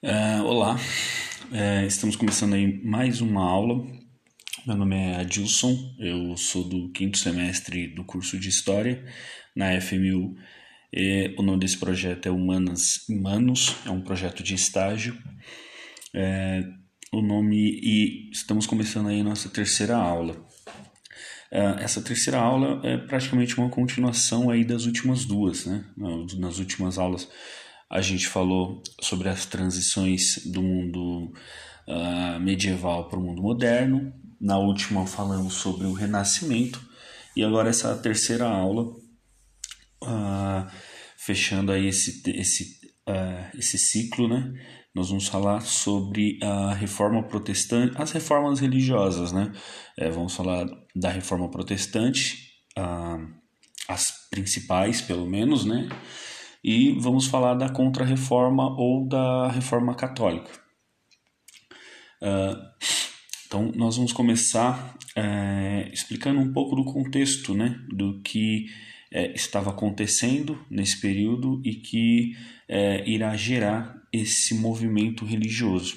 Uh, 0.00 0.44
olá, 0.44 0.76
uh, 0.76 1.84
estamos 1.84 2.14
começando 2.14 2.54
aí 2.54 2.80
mais 2.84 3.20
uma 3.20 3.42
aula. 3.42 3.84
Meu 4.64 4.76
nome 4.76 4.94
é 4.94 5.16
Adilson, 5.16 5.76
eu 5.98 6.36
sou 6.36 6.62
do 6.62 6.92
quinto 6.92 7.18
semestre 7.18 7.88
do 7.88 8.04
curso 8.04 8.38
de 8.38 8.48
História 8.48 9.04
na 9.56 9.80
FMU. 9.80 10.36
E 10.92 11.34
o 11.36 11.42
nome 11.42 11.58
desse 11.58 11.76
projeto 11.78 12.26
é 12.26 12.30
Humanas 12.30 13.08
Humanos, 13.08 13.74
é 13.84 13.90
um 13.90 14.00
projeto 14.00 14.40
de 14.40 14.54
estágio. 14.54 15.18
Uh, 16.14 16.72
o 17.10 17.20
nome 17.20 17.56
e 17.82 18.30
estamos 18.30 18.68
começando 18.68 19.08
aí 19.08 19.20
nossa 19.24 19.48
terceira 19.48 19.96
aula. 19.96 20.46
essa 21.50 22.00
terceira 22.00 22.38
aula 22.38 22.80
é 22.86 22.98
praticamente 22.98 23.58
uma 23.58 23.68
continuação 23.68 24.48
aí 24.48 24.64
das 24.64 24.86
últimas 24.86 25.24
duas, 25.24 25.66
né? 25.66 25.84
Nas 26.38 26.60
últimas 26.60 26.98
aulas 26.98 27.28
a 27.90 28.00
gente 28.02 28.28
falou 28.28 28.82
sobre 29.00 29.28
as 29.28 29.46
transições 29.46 30.44
do 30.44 30.62
mundo 30.62 31.32
uh, 31.86 32.40
medieval 32.40 33.08
para 33.08 33.18
o 33.18 33.22
mundo 33.22 33.42
moderno. 33.42 34.12
Na 34.40 34.58
última 34.58 35.06
falamos 35.06 35.54
sobre 35.54 35.86
o 35.86 35.92
Renascimento 35.92 36.80
e 37.34 37.42
agora 37.42 37.70
essa 37.70 37.96
terceira 37.96 38.46
aula, 38.46 38.84
uh, 40.02 40.70
fechando 41.16 41.72
aí 41.72 41.86
esse, 41.86 42.22
esse, 42.30 42.78
uh, 43.08 43.56
esse 43.58 43.78
ciclo, 43.78 44.28
né? 44.28 44.52
Nós 44.94 45.08
vamos 45.08 45.28
falar 45.28 45.60
sobre 45.60 46.38
a 46.42 46.74
reforma 46.74 47.22
protestante, 47.22 47.94
as 47.96 48.10
reformas 48.10 48.58
religiosas, 48.58 49.32
né? 49.32 49.52
É, 49.96 50.10
vamos 50.10 50.34
falar 50.34 50.66
da 50.96 51.08
reforma 51.08 51.48
protestante, 51.48 52.48
as 53.86 54.28
principais, 54.30 55.00
pelo 55.00 55.26
menos, 55.26 55.64
né? 55.64 55.88
E 56.62 56.92
vamos 56.92 57.26
falar 57.26 57.54
da 57.54 57.68
Contra-Reforma 57.68 58.74
ou 58.78 59.06
da 59.06 59.48
Reforma 59.48 59.94
Católica. 59.94 60.50
Uh, 62.20 62.68
então, 63.46 63.72
nós 63.74 63.96
vamos 63.96 64.12
começar 64.12 64.94
é, 65.16 65.88
explicando 65.92 66.38
um 66.38 66.52
pouco 66.52 66.76
do 66.76 66.84
contexto 66.84 67.54
né, 67.54 67.80
do 67.88 68.20
que 68.20 68.66
é, 69.10 69.32
estava 69.32 69.70
acontecendo 69.70 70.62
nesse 70.70 71.00
período 71.00 71.62
e 71.64 71.76
que 71.76 72.36
é, 72.68 73.08
irá 73.08 73.34
gerar 73.36 73.96
esse 74.12 74.54
movimento 74.54 75.24
religioso. 75.24 75.96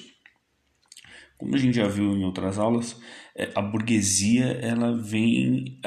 Como 1.36 1.54
a 1.54 1.58
gente 1.58 1.76
já 1.76 1.86
viu 1.88 2.16
em 2.16 2.24
outras 2.24 2.58
aulas, 2.58 2.98
a 3.54 3.60
burguesia 3.60 4.44
ela 4.62 4.96
vem 4.96 5.80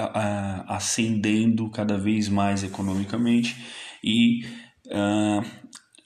ascendendo 0.67 1.69
cada 1.69 1.97
vez 1.97 2.27
mais 2.27 2.63
economicamente 2.63 3.55
e 4.03 4.41
uh, 4.87 5.43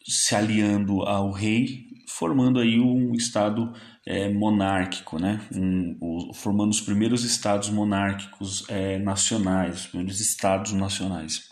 se 0.06 0.36
aliando 0.36 1.04
ao 1.04 1.32
rei, 1.32 1.86
formando 2.08 2.60
aí 2.60 2.80
um 2.80 3.14
estado 3.14 3.72
é, 4.06 4.28
monárquico, 4.28 5.20
né? 5.20 5.40
Um, 5.54 6.34
formando 6.34 6.72
os 6.72 6.82
primeiros 6.82 7.24
estados 7.24 7.70
monárquicos 7.70 8.68
é, 8.68 8.98
nacionais, 8.98 9.82
os 9.82 9.88
primeiros 9.88 10.20
estados 10.20 10.74
nacionais. 10.74 11.48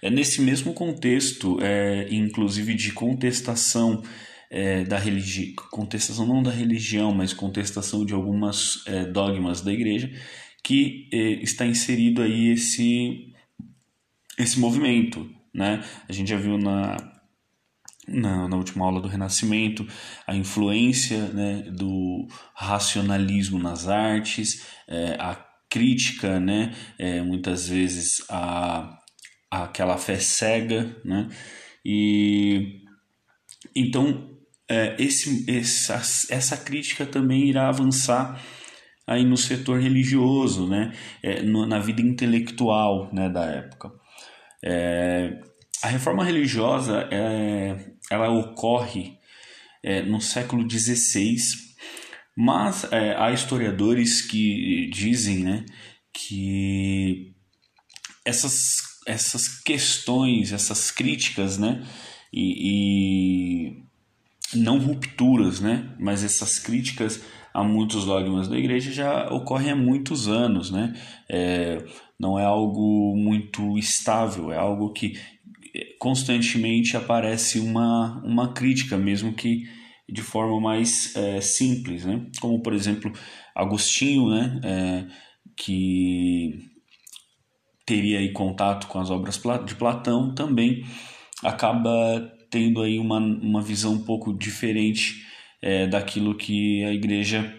É 0.00 0.10
nesse 0.10 0.40
mesmo 0.40 0.72
contexto, 0.72 1.58
é, 1.60 2.08
inclusive 2.10 2.74
de 2.74 2.92
contestação 2.92 4.02
é, 4.50 4.84
da 4.84 4.98
religião, 4.98 5.54
contestação 5.70 6.26
não 6.26 6.42
da 6.42 6.50
religião, 6.50 7.12
mas 7.12 7.32
contestação 7.32 8.04
de 8.04 8.14
algumas 8.14 8.84
dogmas 9.12 9.60
da 9.60 9.72
igreja, 9.72 10.10
que 10.62 11.08
está 11.42 11.66
inserido 11.66 12.22
aí 12.22 12.50
esse, 12.50 13.32
esse 14.38 14.58
movimento 14.58 15.28
né? 15.54 15.84
A 16.08 16.12
gente 16.12 16.30
já 16.30 16.36
viu 16.36 16.56
na, 16.58 16.96
na, 18.06 18.48
na, 18.48 18.56
última 18.56 18.84
aula 18.84 19.00
do 19.00 19.08
Renascimento, 19.08 19.86
a 20.26 20.34
influência 20.34 21.28
né, 21.28 21.62
do 21.70 22.26
racionalismo 22.54 23.58
nas 23.58 23.88
artes, 23.88 24.66
é, 24.88 25.16
a 25.18 25.34
crítica, 25.70 26.38
né, 26.38 26.74
é, 26.98 27.22
muitas 27.22 27.68
vezes 27.68 28.24
a, 28.28 28.98
a, 29.50 29.64
aquela 29.64 29.96
fé 29.96 30.18
cega, 30.18 30.96
né, 31.04 31.28
e 31.84 32.82
então 33.74 34.30
é, 34.68 34.96
esse, 34.98 35.50
essa, 35.50 35.94
essa 36.34 36.56
crítica 36.56 37.06
também 37.06 37.48
irá 37.48 37.68
avançar 37.68 38.42
aí 39.06 39.24
no 39.24 39.36
setor 39.36 39.80
religioso, 39.80 40.68
né, 40.68 40.92
é, 41.22 41.42
no, 41.42 41.66
na 41.66 41.78
vida 41.78 42.02
intelectual 42.02 43.10
né, 43.12 43.28
da 43.28 43.44
época. 43.44 44.01
É, 44.64 45.40
a 45.82 45.88
reforma 45.88 46.24
religiosa 46.24 47.08
é, 47.10 47.92
ela 48.10 48.30
ocorre 48.30 49.18
é, 49.82 50.02
no 50.02 50.20
século 50.20 50.68
XVI, 50.68 51.36
mas 52.36 52.84
é, 52.92 53.16
há 53.16 53.32
historiadores 53.32 54.22
que 54.22 54.88
dizem 54.92 55.38
né, 55.38 55.66
que 56.12 57.34
essas, 58.24 58.76
essas 59.06 59.48
questões, 59.48 60.52
essas 60.52 60.90
críticas, 60.90 61.58
né, 61.58 61.84
e, 62.32 63.74
e 64.54 64.56
não 64.56 64.78
rupturas, 64.78 65.60
né, 65.60 65.94
mas 65.98 66.22
essas 66.22 66.58
críticas 66.58 67.20
a 67.52 67.62
muitos 67.62 68.04
dogmas 68.04 68.48
da 68.48 68.58
igreja 68.58 68.92
já 68.92 69.28
ocorrem 69.32 69.70
há 69.70 69.76
muitos 69.76 70.28
anos, 70.28 70.70
né? 70.70 70.94
É, 71.28 71.84
não 72.18 72.38
é 72.38 72.44
algo 72.44 73.14
muito 73.16 73.78
estável, 73.78 74.52
é 74.52 74.56
algo 74.56 74.92
que 74.92 75.18
constantemente 75.98 76.96
aparece 76.96 77.58
uma, 77.58 78.20
uma 78.24 78.52
crítica, 78.52 78.96
mesmo 78.96 79.32
que 79.32 79.64
de 80.08 80.22
forma 80.22 80.60
mais 80.60 81.14
é, 81.16 81.40
simples, 81.40 82.04
né? 82.04 82.26
como 82.40 82.60
por 82.60 82.74
exemplo 82.74 83.12
Agostinho, 83.54 84.28
né? 84.30 84.60
É, 84.64 85.06
que 85.56 86.70
teria 87.84 88.18
aí 88.18 88.32
contato 88.32 88.86
com 88.86 88.98
as 88.98 89.10
obras 89.10 89.40
de 89.66 89.74
Platão, 89.74 90.34
também 90.34 90.84
acaba 91.42 91.90
tendo 92.50 92.82
aí 92.82 92.98
uma, 92.98 93.18
uma 93.18 93.62
visão 93.62 93.94
um 93.94 94.04
pouco 94.04 94.32
diferente 94.32 95.26
é, 95.62 95.86
daquilo 95.86 96.34
que 96.34 96.84
a 96.84 96.92
igreja 96.92 97.54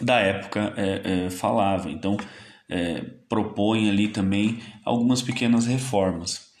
da 0.00 0.18
época 0.20 0.74
é, 0.76 1.26
é, 1.26 1.30
falava. 1.30 1.90
Então, 1.90 2.16
é, 2.68 3.00
propõe 3.28 3.88
ali 3.88 4.08
também 4.08 4.60
algumas 4.84 5.22
pequenas 5.22 5.66
reformas. 5.66 6.52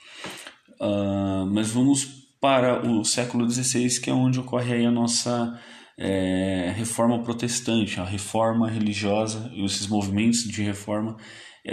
Uh, 0.80 1.46
mas 1.52 1.70
vamos 1.70 2.04
para 2.40 2.84
o 2.84 3.04
século 3.04 3.48
XVI, 3.48 4.00
que 4.00 4.10
é 4.10 4.12
onde 4.12 4.40
ocorre 4.40 4.84
a 4.84 4.90
nossa 4.90 5.60
é, 5.96 6.72
reforma 6.76 7.22
protestante, 7.22 8.00
a 8.00 8.04
reforma 8.04 8.68
religiosa 8.68 9.48
e 9.54 9.64
esses 9.64 9.86
movimentos 9.86 10.42
de 10.42 10.60
reforma 10.60 11.16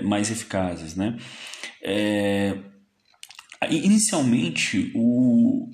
mais 0.04 0.30
eficazes. 0.30 0.96
Né? 0.96 1.18
Inicialmente, 3.68 4.92
o, 4.94 5.72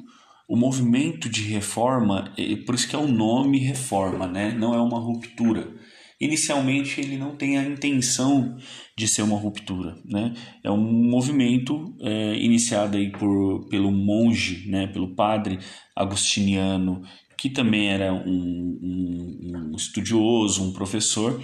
o 0.48 0.56
movimento 0.56 1.30
de 1.30 1.44
reforma, 1.44 2.34
por 2.66 2.76
isso 2.76 2.88
que 2.88 2.96
é 2.96 3.00
o 3.00 3.08
nome 3.08 3.58
reforma, 3.60 4.28
né? 4.28 4.52
não 4.52 4.74
é 4.74 4.82
uma 4.82 5.00
ruptura. 5.00 5.74
Inicialmente 6.20 7.02
ele 7.02 7.18
não 7.18 7.36
tem 7.36 7.58
a 7.58 7.64
intenção 7.64 8.56
de 8.98 9.06
ser 9.06 9.22
uma 9.22 9.38
ruptura, 9.38 9.98
né? 10.06 10.34
É 10.64 10.72
um 10.72 11.10
movimento 11.10 11.94
é, 12.00 12.38
iniciado 12.38 12.96
aí 12.96 13.12
por, 13.12 13.68
pelo 13.68 13.92
monge, 13.92 14.70
né? 14.70 14.88
Pelo 14.88 15.14
padre 15.14 15.60
agustiniano, 15.94 17.04
que 17.38 17.50
também 17.50 17.90
era 17.90 18.14
um, 18.14 18.80
um, 18.82 19.72
um 19.72 19.76
estudioso, 19.76 20.64
um 20.64 20.72
professor, 20.72 21.42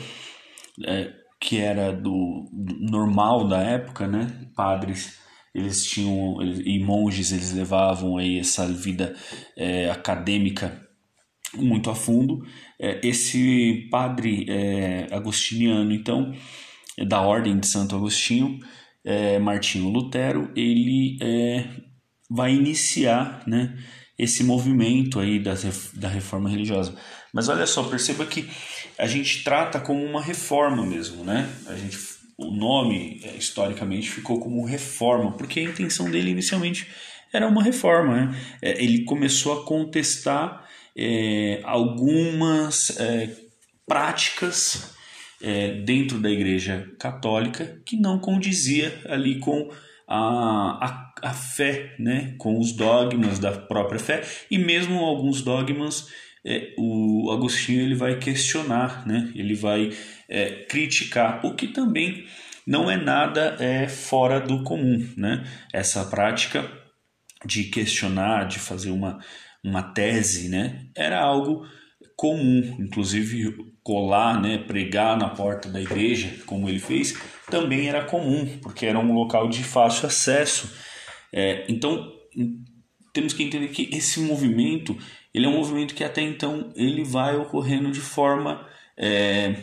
é, 0.86 1.12
que 1.38 1.58
era 1.58 1.92
do, 1.92 2.48
do, 2.54 2.76
normal 2.80 3.48
da 3.50 3.62
época, 3.62 4.08
né? 4.08 4.48
Padres 4.56 5.20
eles 5.54 5.86
tinham 5.86 6.38
e 6.42 6.80
monges 6.80 7.32
eles 7.32 7.52
levavam 7.52 8.18
aí 8.18 8.40
essa 8.40 8.68
vida 8.68 9.16
é, 9.58 9.90
acadêmica 9.90 10.82
muito 11.56 11.90
a 11.90 11.96
fundo. 11.96 12.46
É, 12.80 13.00
esse 13.04 13.88
padre 13.92 14.46
é, 14.50 15.08
agostiniano, 15.12 15.92
então, 15.94 16.34
é 16.98 17.06
da 17.06 17.22
Ordem 17.22 17.60
de 17.60 17.68
Santo 17.68 17.96
Agostinho, 17.96 18.60
é, 19.04 19.40
Martinho 19.40 19.90
Lutero, 19.90 20.52
ele 20.56 21.18
é, 21.22 21.68
vai 22.30 22.54
iniciar 22.54 23.44
né, 23.48 23.78
esse 24.18 24.44
movimento 24.44 25.20
aí 25.20 25.40
da, 25.40 25.54
da 25.96 26.08
reforma 26.08 26.50
religiosa. 26.50 26.96
Mas 27.34 27.50
olha 27.50 27.66
só, 27.66 27.84
perceba 27.84 28.26
que 28.26 28.50
a 28.98 29.08
gente 29.08 29.44
trata 29.44 29.80
como 29.80 30.04
uma 30.04 30.22
reforma 30.22 30.86
mesmo, 30.86 31.24
né? 31.24 31.50
A 31.66 31.76
gente, 31.76 31.98
o 32.42 32.52
nome 32.52 33.22
é, 33.24 33.36
historicamente 33.36 34.10
ficou 34.10 34.40
como 34.40 34.66
reforma, 34.66 35.32
porque 35.32 35.60
a 35.60 35.64
intenção 35.64 36.10
dele 36.10 36.32
inicialmente 36.32 36.88
era 37.32 37.48
uma 37.48 37.64
reforma. 37.64 38.16
Né? 38.16 38.42
É, 38.62 38.84
ele 38.84 39.04
começou 39.04 39.54
a 39.54 39.66
contestar 39.66 40.66
é, 40.98 41.62
algumas 41.64 42.98
é, 43.00 43.30
práticas 43.88 44.94
é, 45.42 45.82
dentro 45.82 46.20
da 46.20 46.30
Igreja 46.30 46.90
Católica 47.00 47.82
que 47.86 47.98
não 47.98 48.20
condizia 48.20 49.02
ali 49.06 49.40
com 49.40 49.70
a, 50.08 50.86
a, 50.86 51.30
a 51.30 51.34
fé, 51.34 51.96
né? 51.98 52.36
com 52.38 52.60
os 52.60 52.74
dogmas 52.74 53.40
da 53.40 53.52
própria 53.52 54.00
fé, 54.00 54.24
e 54.50 54.58
mesmo 54.58 55.00
alguns 55.00 55.42
dogmas 55.42 56.08
é, 56.46 56.74
o 56.78 57.32
Agostinho 57.32 57.82
ele 57.82 57.96
vai 57.96 58.18
questionar, 58.18 59.06
né? 59.08 59.32
ele 59.36 59.54
vai 59.54 59.92
é, 60.28 60.66
criticar, 60.66 61.46
o 61.46 61.56
que 61.56 61.68
também 61.68 62.26
não 62.66 62.90
é 62.90 62.98
nada 62.98 63.58
é, 63.60 63.88
fora 63.88 64.40
do 64.40 64.64
comum. 64.64 65.08
Né? 65.16 65.44
Essa 65.74 66.06
prática 66.06 66.70
de 67.46 67.66
questionar, 67.66 68.48
de 68.48 68.60
fazer 68.60 68.92
uma, 68.92 69.20
uma 69.64 69.82
tese, 69.82 70.50
né? 70.50 70.88
era 70.96 71.20
algo 71.20 71.66
comum, 72.16 72.78
inclusive 72.80 73.72
colar, 73.84 74.40
né, 74.40 74.60
pregar 74.60 75.18
na 75.18 75.30
porta 75.30 75.68
da 75.68 75.82
igreja, 75.82 76.32
como 76.46 76.70
ele 76.70 76.78
fez, 76.78 77.20
também 77.50 77.88
era 77.88 78.06
comum, 78.06 78.60
porque 78.62 78.86
era 78.86 79.00
um 79.00 79.12
local 79.12 79.50
de 79.50 79.64
fácil 79.64 80.06
acesso. 80.06 80.72
É, 81.34 81.66
então, 81.68 82.12
temos 83.12 83.34
que 83.34 83.44
entender 83.44 83.70
que 83.70 83.90
esse 83.92 84.20
movimento, 84.20 84.96
ele 85.34 85.46
é 85.46 85.50
um 85.50 85.58
movimento 85.58 85.96
que 85.96 86.04
até 86.04 86.22
então 86.22 86.72
ele 86.76 87.04
vai 87.04 87.36
ocorrendo 87.36 87.92
de 87.92 88.02
forma 88.02 88.68
é, 88.98 89.56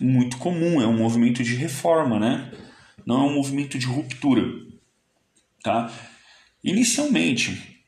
muito 0.00 0.38
comum, 0.38 0.80
é 0.80 0.86
um 0.86 0.96
movimento 0.96 1.42
de 1.42 1.54
reforma, 1.54 2.18
né? 2.18 2.50
Não 3.06 3.22
é 3.22 3.30
um 3.30 3.34
movimento 3.34 3.78
de 3.78 3.86
ruptura, 3.86 4.44
tá? 5.62 5.90
Inicialmente, 6.62 7.82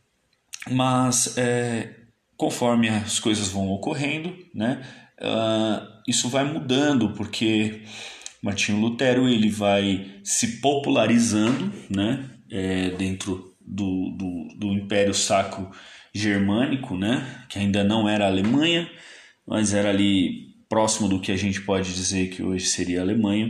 mas 0.71 1.37
é, 1.37 1.95
conforme 2.37 2.89
as 2.89 3.21
coisas 3.21 3.49
vão 3.49 3.71
ocorrendo, 3.71 4.37
né, 4.55 4.83
uh, 5.21 5.87
isso 6.09 6.29
vai 6.29 6.45
mudando, 6.45 7.11
porque 7.11 7.83
Martinho 8.43 8.81
Lutero 8.81 9.29
ele 9.29 9.49
vai 9.49 10.11
se 10.25 10.61
popularizando 10.61 11.73
né, 11.89 12.29
é, 12.51 12.91
dentro 12.91 13.55
do, 13.61 14.11
do, 14.11 14.49
do, 14.59 14.73
Império 14.73 15.15
Sacro 15.15 15.71
Germânico, 16.15 16.97
né, 16.97 17.45
que 17.49 17.59
ainda 17.59 17.83
não 17.83 18.09
era 18.09 18.25
a 18.25 18.29
Alemanha, 18.29 18.91
mas 19.47 19.73
era 19.73 19.91
ali 19.91 20.53
próximo 20.69 21.09
do 21.09 21.21
que 21.21 21.31
a 21.31 21.37
gente 21.37 21.61
pode 21.61 21.95
dizer 21.95 22.31
que 22.31 22.43
hoje 22.43 22.67
seria 22.67 23.01
a 23.01 23.03
Alemanha. 23.03 23.49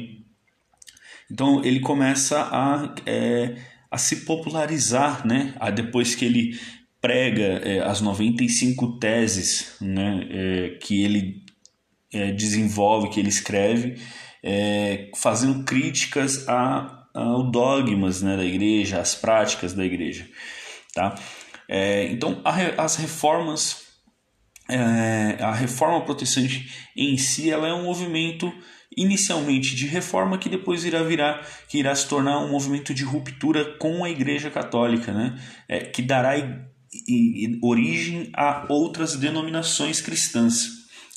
Então 1.31 1.65
ele 1.65 1.81
começa 1.81 2.41
a, 2.41 2.95
é, 3.07 3.57
a 3.91 3.97
se 3.97 4.25
popularizar, 4.25 5.27
né? 5.27 5.55
depois 5.75 6.15
que 6.15 6.25
ele 6.25 6.59
prega 7.01 7.61
é, 7.65 7.81
as 7.81 8.01
95 8.01 8.99
teses 8.99 9.77
né, 9.81 10.27
é, 10.31 10.69
que 10.81 11.05
ele 11.05 11.45
é, 12.13 12.33
desenvolve, 12.33 13.09
que 13.09 13.19
ele 13.19 13.29
escreve, 13.29 14.01
é, 14.43 15.11
fazendo 15.17 15.65
críticas 15.65 16.49
a, 16.49 17.07
ao 17.15 17.51
dogmas 17.51 18.21
né, 18.23 18.37
da 18.37 18.45
igreja, 18.45 19.01
às 19.01 19.15
práticas 19.15 19.75
da 19.75 19.85
igreja. 19.85 20.29
Tá? 20.95 21.15
É, 21.75 22.05
então, 22.13 22.39
a, 22.45 22.83
as 22.85 22.97
reformas, 22.97 23.85
é, 24.69 25.43
a 25.43 25.55
reforma 25.55 26.05
protestante 26.05 26.71
em 26.95 27.17
si, 27.17 27.51
ela 27.51 27.67
é 27.67 27.73
um 27.73 27.85
movimento 27.85 28.53
inicialmente 28.95 29.75
de 29.75 29.87
reforma 29.87 30.37
que 30.37 30.51
depois 30.51 30.85
irá 30.85 31.03
virar, 31.03 31.49
que 31.71 31.79
irá 31.79 31.95
se 31.95 32.07
tornar 32.07 32.41
um 32.41 32.51
movimento 32.51 32.93
de 32.93 33.05
ruptura 33.05 33.65
com 33.79 34.05
a 34.05 34.11
Igreja 34.11 34.51
Católica, 34.51 35.15
né? 35.15 35.41
É, 35.67 35.79
que 35.79 36.03
dará 36.03 36.37
e, 36.37 37.59
origem 37.63 38.31
a 38.35 38.67
outras 38.69 39.17
denominações 39.17 40.03
cristãs. 40.03 40.69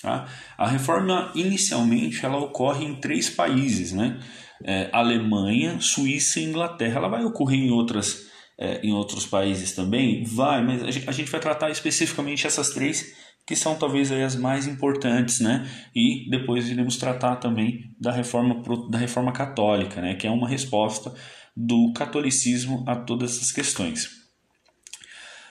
Tá? 0.02 0.26
A 0.58 0.70
reforma 0.70 1.34
inicialmente 1.36 2.26
ela 2.26 2.38
ocorre 2.38 2.86
em 2.86 2.96
três 2.96 3.30
países, 3.30 3.92
né? 3.92 4.22
É, 4.64 4.90
Alemanha, 4.94 5.82
Suíça 5.82 6.40
e 6.40 6.46
Inglaterra. 6.46 7.00
Ela 7.00 7.10
vai 7.10 7.26
ocorrer 7.26 7.60
em 7.60 7.72
outras 7.72 8.34
é, 8.58 8.86
em 8.86 8.94
outros 8.94 9.26
países 9.26 9.74
também, 9.74 10.24
vai, 10.24 10.64
mas 10.64 10.84
a 10.84 11.12
gente, 11.12 11.30
vai 11.30 11.40
tratar 11.40 11.70
especificamente 11.70 12.48
essas 12.48 12.70
três 12.70 13.14
que 13.46 13.56
são 13.56 13.76
talvez 13.76 14.12
as 14.12 14.36
mais 14.36 14.66
importantes, 14.66 15.40
né? 15.40 15.70
E 15.94 16.28
depois 16.32 16.68
iremos 16.68 16.98
tratar 16.98 17.36
também 17.36 17.92
da 18.00 18.12
reforma 18.12 18.64
da 18.90 18.98
reforma 18.98 19.32
católica, 19.32 20.02
né? 20.02 20.16
Que 20.16 20.26
é 20.26 20.32
uma 20.32 20.50
resposta 20.50 21.14
do 21.56 21.94
catolicismo 21.94 22.84
a 22.88 22.96
todas 22.96 23.36
essas 23.36 23.52
questões. 23.52 24.08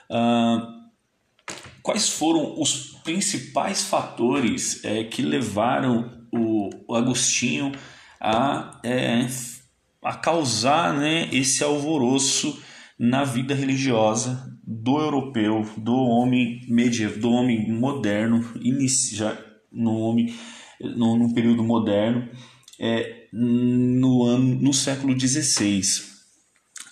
Uh, 0.09 0.75
quais 1.81 2.09
foram 2.09 2.59
os 2.59 2.95
principais 3.03 3.83
fatores 3.83 4.83
é, 4.83 5.03
que 5.03 5.21
levaram 5.21 6.27
o, 6.33 6.69
o 6.87 6.95
Agostinho 6.95 7.71
a, 8.19 8.79
é, 8.83 9.27
a 10.03 10.15
causar 10.15 10.93
né, 10.93 11.29
esse 11.31 11.63
alvoroço 11.63 12.61
na 12.97 13.23
vida 13.23 13.53
religiosa 13.53 14.51
do 14.65 14.99
europeu, 14.99 15.67
do 15.77 15.95
homem 15.95 16.61
medieval, 16.67 17.19
do 17.19 17.31
homem 17.31 17.71
moderno, 17.71 18.43
inicia, 18.61 19.37
no 19.71 19.97
homem 19.99 20.33
no, 20.79 21.17
no 21.17 21.33
período 21.33 21.63
moderno, 21.63 22.29
é, 22.79 23.27
no 23.31 24.23
ano 24.23 24.55
no 24.55 24.73
século 24.73 25.17
XVI. 25.19 25.81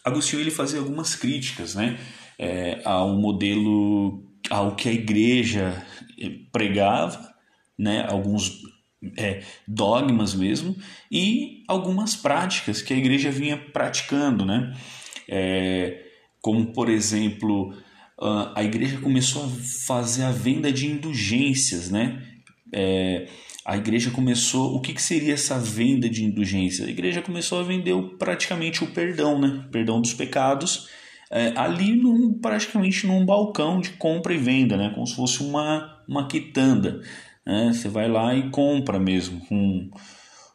Agostinho 0.04 0.42
ele 0.42 0.52
fazia 0.52 0.80
algumas 0.80 1.16
críticas, 1.16 1.76
né? 1.76 1.98
é, 2.38 2.82
ao 2.84 3.16
modelo 3.18 4.24
ao 4.50 4.76
que 4.76 4.90
a 4.90 4.94
igreja 4.94 5.86
pregava, 6.52 7.34
né, 7.78 8.06
alguns 8.08 8.62
é, 9.18 9.42
dogmas 9.68 10.34
mesmo, 10.34 10.76
e 11.12 11.64
algumas 11.68 12.16
práticas 12.16 12.82
que 12.82 12.94
a 12.94 12.98
igreja 12.98 13.32
vinha 13.32 13.58
praticando, 13.58 14.46
né? 14.46 14.76
É, 15.28 16.04
como, 16.42 16.74
por 16.74 16.90
exemplo, 16.90 17.74
a 18.56 18.64
igreja 18.64 18.98
começou 19.00 19.46
a 19.46 19.50
fazer 19.86 20.24
a 20.24 20.32
venda 20.32 20.72
de 20.72 20.88
indulgências, 20.88 21.90
né? 21.90 22.22
É, 22.74 23.28
a 23.66 23.78
igreja 23.78 24.12
começou. 24.12 24.76
O 24.76 24.82
que, 24.82 24.94
que 24.94 25.02
seria 25.02 25.34
essa 25.34 25.58
venda 25.60 26.10
de 26.10 26.24
indulgências? 26.24 26.88
A 26.88 26.92
igreja 26.92 27.22
começou 27.22 27.60
a 27.60 27.64
vender 27.64 27.96
praticamente 28.18 28.84
o 28.84 28.88
perdão, 28.88 29.40
né? 29.40 29.66
Perdão 29.72 30.02
dos 30.02 30.14
pecados 30.14 30.90
é, 31.34 31.52
ali 31.56 31.96
num, 31.96 32.32
praticamente 32.40 33.08
num 33.08 33.26
balcão 33.26 33.82
de 33.82 33.90
compra 33.92 34.36
e 34.36 34.38
venda, 34.38 34.78
né? 34.78 34.92
como 34.94 35.08
se 35.08 35.16
fosse 35.16 35.42
uma, 35.42 36.00
uma 36.08 36.28
quitanda. 36.28 37.02
Né? 37.44 37.74
Você 37.74 37.90
vai 37.90 38.08
lá 38.08 38.36
e 38.36 38.52
compra 38.52 39.00
mesmo 39.00 39.44
com 39.48 39.90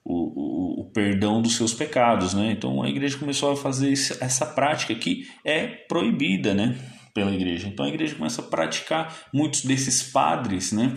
o, 0.09 0.81
o, 0.81 0.91
perdão 0.91 1.43
dos 1.43 1.55
seus 1.55 1.75
pecados. 1.75 2.33
Né? 2.33 2.53
Então 2.53 2.83
a 2.83 2.89
igreja 2.89 3.19
começou 3.19 3.53
a 3.53 3.57
fazer 3.57 3.93
essa 3.93 4.47
prática 4.47 4.95
que 4.95 5.29
é 5.45 5.67
proibida 5.67 6.55
né? 6.55 6.77
pela 7.13 7.33
igreja. 7.33 7.69
Então 7.69 7.85
a 7.85 7.89
igreja 7.89 8.15
começa 8.15 8.41
a 8.41 8.45
praticar 8.45 9.15
muitos 9.33 9.65
desses 9.65 10.03
padres. 10.03 10.73
Né? 10.73 10.97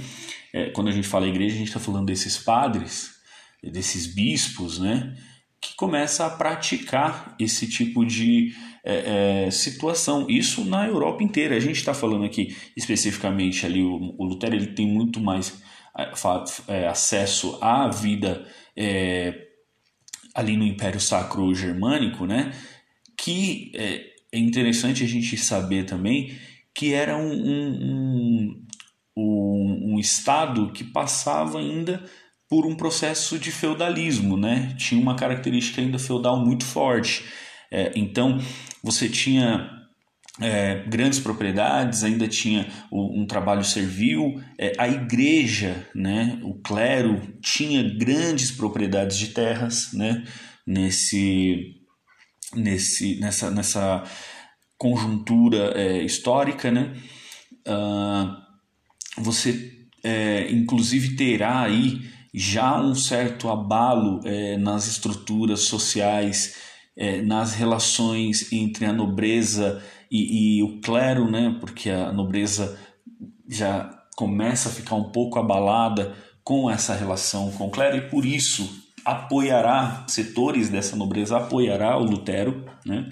É, 0.53 0.69
quando 0.69 0.87
a 0.87 0.91
gente 0.91 1.07
fala 1.07 1.27
igreja, 1.27 1.55
a 1.55 1.57
gente 1.57 1.67
está 1.67 1.79
falando 1.79 2.05
desses 2.05 2.37
padres, 2.37 3.11
desses 3.61 4.07
bispos, 4.07 4.79
né? 4.79 5.13
que 5.59 5.75
começa 5.75 6.25
a 6.25 6.29
praticar 6.29 7.35
esse 7.37 7.67
tipo 7.67 8.05
de 8.05 8.55
é, 8.83 9.45
é, 9.45 9.51
situação. 9.51 10.25
Isso 10.29 10.63
na 10.63 10.87
Europa 10.87 11.21
inteira. 11.21 11.55
A 11.55 11.59
gente 11.59 11.77
está 11.77 11.93
falando 11.93 12.23
aqui 12.23 12.55
especificamente 12.77 13.65
ali, 13.65 13.83
o, 13.83 14.15
o 14.17 14.23
Lutero 14.23 14.55
ele 14.55 14.67
tem 14.67 14.87
muito 14.87 15.19
mais 15.19 15.61
é, 16.67 16.87
acesso 16.87 17.59
à 17.61 17.89
vida 17.89 18.47
é, 18.75 19.47
ali 20.35 20.55
no 20.57 20.65
Império 20.65 20.99
Sacro 20.99 21.53
Germânico, 21.53 22.25
né? 22.25 22.51
que 23.21 23.71
é, 23.75 24.03
é 24.31 24.39
interessante 24.39 25.03
a 25.03 25.07
gente 25.07 25.37
saber 25.37 25.85
também 25.85 26.35
que 26.73 26.93
era 26.93 27.15
um, 27.15 27.31
um, 27.31 28.65
um, 29.15 29.93
um 29.93 29.99
estado 29.99 30.71
que 30.71 30.83
passava 30.83 31.59
ainda 31.59 32.03
por 32.49 32.65
um 32.65 32.75
processo 32.75 33.37
de 33.37 33.51
feudalismo, 33.51 34.35
né? 34.35 34.75
Tinha 34.77 34.99
uma 34.99 35.15
característica 35.15 35.81
ainda 35.81 35.99
feudal 35.99 36.43
muito 36.43 36.65
forte. 36.65 37.25
É, 37.69 37.91
então, 37.95 38.39
você 38.83 39.07
tinha 39.07 39.69
é, 40.39 40.83
grandes 40.87 41.19
propriedades, 41.19 42.03
ainda 42.03 42.27
tinha 42.27 42.67
um, 42.91 43.25
trabalho 43.25 43.63
servil, 43.63 44.41
é, 44.57 44.73
a 44.77 44.87
igreja, 44.87 45.85
né, 45.93 46.39
o 46.43 46.53
clero, 46.61 47.21
tinha 47.41 47.83
grandes 47.97 48.51
propriedades 48.51 49.17
de 49.17 49.29
terras 49.29 49.91
né, 49.93 50.23
nesse, 50.65 51.75
nesse, 52.55 53.19
nessa, 53.19 53.51
nessa 53.51 54.03
conjuntura 54.77 55.73
é, 55.75 56.01
histórica. 56.03 56.71
Né, 56.71 56.93
uh, 57.67 59.21
você, 59.21 59.85
é, 60.03 60.49
inclusive, 60.51 61.15
terá 61.15 61.63
aí 61.63 62.09
já 62.33 62.81
um 62.81 62.95
certo 62.95 63.49
abalo 63.49 64.21
é, 64.25 64.57
nas 64.57 64.87
estruturas 64.87 65.61
sociais, 65.61 66.55
é, 66.95 67.21
nas 67.21 67.53
relações 67.53 68.51
entre 68.53 68.85
a 68.85 68.93
nobreza 68.93 69.83
e, 70.11 70.57
e, 70.57 70.63
o 70.63 70.81
clero, 70.81 71.31
né? 71.31 71.55
porque 71.59 71.89
a 71.89 72.11
nobreza 72.11 72.77
já 73.47 73.89
começa 74.17 74.69
a 74.69 74.71
ficar 74.71 74.95
um 74.95 75.11
pouco 75.11 75.39
abalada 75.39 76.13
com 76.43 76.69
essa 76.69 76.93
relação 76.93 77.51
com 77.51 77.67
o 77.67 77.71
clero 77.71 77.97
e 77.97 78.09
por 78.09 78.25
isso 78.25 78.81
apoiará, 79.05 80.05
setores 80.07 80.69
dessa 80.69 80.95
nobreza 80.95 81.37
apoiará 81.37 81.97
o 81.97 82.03
Lutero, 82.03 82.65
né? 82.85 83.09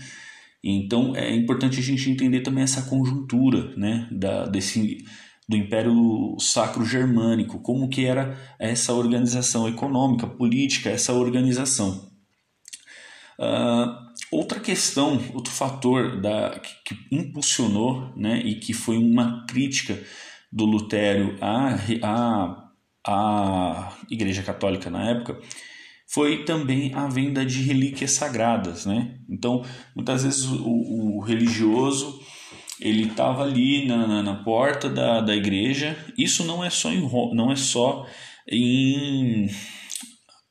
Então 0.64 1.16
é 1.16 1.34
importante 1.34 1.80
a 1.80 1.84
gente 1.84 2.10
entender 2.10 2.42
também 2.42 2.64
essa 2.64 2.82
conjuntura, 2.84 3.74
né, 3.78 4.08
da, 4.12 4.46
desse 4.46 5.06
do 5.48 5.58
Império 5.58 6.36
Sacro 6.40 6.86
Germânico, 6.86 7.60
como 7.60 7.90
que 7.90 8.06
era 8.06 8.38
essa 8.60 8.94
organização 8.94 9.68
econômica, 9.68 10.28
política, 10.28 10.92
essa 10.92 11.12
organização. 11.12 12.08
Uh, 13.40 14.09
outra 14.32 14.60
questão, 14.60 15.22
outro 15.34 15.52
fator 15.52 16.22
da, 16.22 16.60
que, 16.60 16.96
que, 16.96 17.16
impulsionou 17.16 18.14
né, 18.16 18.40
e 18.40 18.56
que 18.56 18.74
foi 18.74 18.98
uma 18.98 19.46
crítica 19.48 20.02
do 20.52 20.66
Lutero 20.66 21.36
à, 21.42 21.76
à, 22.04 22.70
à 23.06 23.98
Igreja 24.10 24.44
Católica 24.44 24.90
na 24.90 25.10
época 25.10 25.40
foi 26.12 26.44
também 26.44 26.92
a 26.96 27.08
venda 27.08 27.46
de 27.46 27.62
relíquias 27.62 28.12
sagradas. 28.12 28.86
Né? 28.86 29.20
Então, 29.30 29.64
muitas 29.96 30.24
vezes 30.24 30.46
o, 30.46 31.18
o 31.18 31.20
religioso 31.20 32.20
ele 32.82 33.08
estava 33.08 33.44
ali 33.44 33.86
na, 33.86 34.08
na, 34.08 34.24
na, 34.24 34.36
porta 34.44 34.90
da, 34.90 35.22
da 35.22 35.36
igreja. 35.36 35.96
Isso 36.18 36.44
não 36.46 36.64
é 36.64 36.70
só 36.70 36.92
em 36.92 37.02
não 37.34 37.52
é 37.52 37.56
só 37.56 38.08
em 38.50 39.48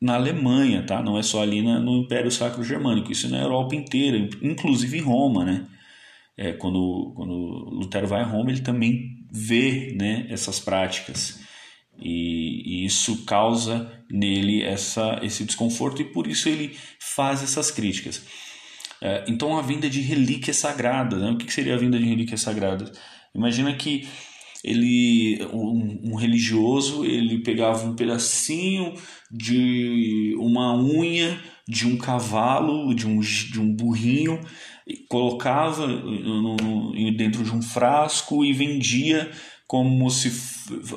na 0.00 0.14
Alemanha, 0.14 0.84
tá? 0.84 1.02
Não 1.02 1.18
é 1.18 1.22
só 1.22 1.42
ali 1.42 1.62
na, 1.62 1.80
no 1.80 2.02
Império 2.02 2.30
Sacro 2.30 2.62
Germânico, 2.62 3.10
isso 3.10 3.28
na 3.28 3.38
Europa 3.38 3.74
inteira, 3.74 4.16
inclusive 4.42 4.98
em 4.98 5.02
Roma, 5.02 5.44
né? 5.44 5.66
É, 6.36 6.52
quando, 6.52 7.12
quando 7.16 7.32
Lutero 7.32 8.06
vai 8.06 8.22
a 8.22 8.26
Roma, 8.26 8.50
ele 8.50 8.60
também 8.60 9.26
vê 9.30 9.96
né, 9.98 10.26
essas 10.30 10.60
práticas. 10.60 11.40
E, 12.00 12.82
e, 12.82 12.84
isso 12.84 13.24
causa 13.24 13.90
nele 14.08 14.62
essa, 14.62 15.18
esse 15.20 15.42
desconforto 15.42 16.00
e 16.00 16.04
por 16.04 16.28
isso 16.28 16.48
ele 16.48 16.76
faz 17.00 17.42
essas 17.42 17.72
críticas. 17.72 18.24
É, 19.00 19.24
então 19.26 19.58
a 19.58 19.62
vinda 19.62 19.90
de 19.90 20.00
relíquias 20.00 20.58
sagradas, 20.58 21.20
né? 21.20 21.30
o 21.30 21.36
que 21.36 21.52
seria 21.52 21.74
a 21.74 21.78
vinda 21.78 21.98
de 21.98 22.04
relíquias 22.04 22.40
sagradas? 22.40 22.92
Imagina 23.34 23.74
que 23.74 24.08
ele 24.64 25.38
um, 25.52 26.12
um, 26.12 26.14
religioso 26.14 27.04
ele 27.04 27.42
pegava 27.42 27.86
um 27.86 27.94
pedacinho 27.94 28.94
de 29.30 30.34
uma 30.38 30.74
unha 30.76 31.38
de 31.66 31.86
um 31.86 31.96
cavalo 31.96 32.94
de 32.94 33.06
um, 33.06 33.20
de 33.20 33.60
um 33.60 33.74
burrinho 33.74 34.40
colocava 35.08 35.86
no, 35.86 36.56
no, 36.56 37.16
dentro 37.16 37.44
de 37.44 37.54
um 37.54 37.62
frasco 37.62 38.44
e 38.44 38.52
vendia 38.52 39.30
como 39.66 40.10
se 40.10 40.32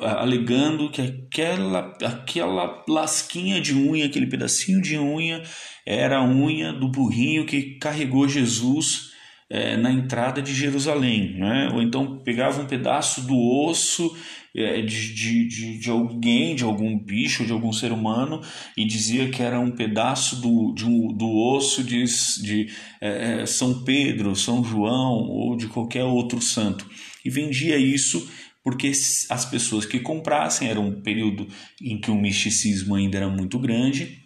alegando 0.00 0.90
que 0.90 1.02
aquela 1.02 1.96
aquela 2.02 2.82
lasquinha 2.88 3.60
de 3.60 3.74
unha 3.74 4.06
aquele 4.06 4.26
pedacinho 4.26 4.80
de 4.80 4.98
unha 4.98 5.42
era 5.86 6.18
a 6.18 6.24
unha 6.24 6.72
do 6.72 6.88
burrinho 6.88 7.46
que 7.46 7.78
carregou 7.78 8.26
Jesus 8.26 9.11
é, 9.52 9.76
na 9.76 9.92
entrada 9.92 10.40
de 10.40 10.54
Jerusalém, 10.54 11.34
né? 11.34 11.68
ou 11.74 11.82
então 11.82 12.16
pegava 12.24 12.62
um 12.62 12.66
pedaço 12.66 13.20
do 13.26 13.36
osso 13.36 14.16
é, 14.56 14.80
de, 14.80 15.12
de, 15.12 15.46
de, 15.46 15.78
de, 15.78 15.90
alguém, 15.90 16.54
de 16.54 16.64
algum 16.64 16.98
bicho, 16.98 17.44
de 17.44 17.52
algum 17.52 17.70
ser 17.70 17.92
humano, 17.92 18.40
e 18.74 18.86
dizia 18.86 19.28
que 19.28 19.42
era 19.42 19.60
um 19.60 19.70
pedaço 19.70 20.40
do, 20.40 20.72
de 20.72 20.86
um, 20.86 21.12
do 21.12 21.28
osso 21.28 21.84
de, 21.84 22.02
de 22.42 22.70
é, 22.98 23.42
é 23.42 23.46
São 23.46 23.84
Pedro, 23.84 24.34
São 24.34 24.64
João 24.64 25.28
ou 25.28 25.54
de 25.54 25.66
qualquer 25.66 26.04
outro 26.04 26.40
santo. 26.40 26.88
E 27.22 27.28
vendia 27.28 27.76
isso 27.76 28.26
porque 28.64 28.90
as 29.28 29.44
pessoas 29.44 29.84
que 29.84 29.98
comprassem, 29.98 30.68
era 30.68 30.80
um 30.80 31.02
período 31.02 31.48
em 31.82 32.00
que 32.00 32.10
o 32.10 32.14
misticismo 32.14 32.94
ainda 32.94 33.18
era 33.18 33.28
muito 33.28 33.58
grande, 33.58 34.21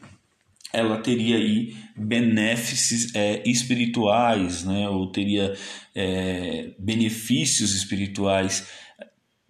ela 0.77 0.99
teria 0.99 1.37
aí 1.37 1.75
benefícios 1.97 3.15
é, 3.15 3.43
espirituais, 3.49 4.65
né? 4.65 4.89
ou 4.89 5.11
teria 5.11 5.55
é, 5.95 6.75
benefícios 6.79 7.75
espirituais 7.75 8.69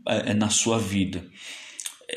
é, 0.07 0.33
na 0.33 0.49
sua 0.49 0.79
vida. 0.79 1.25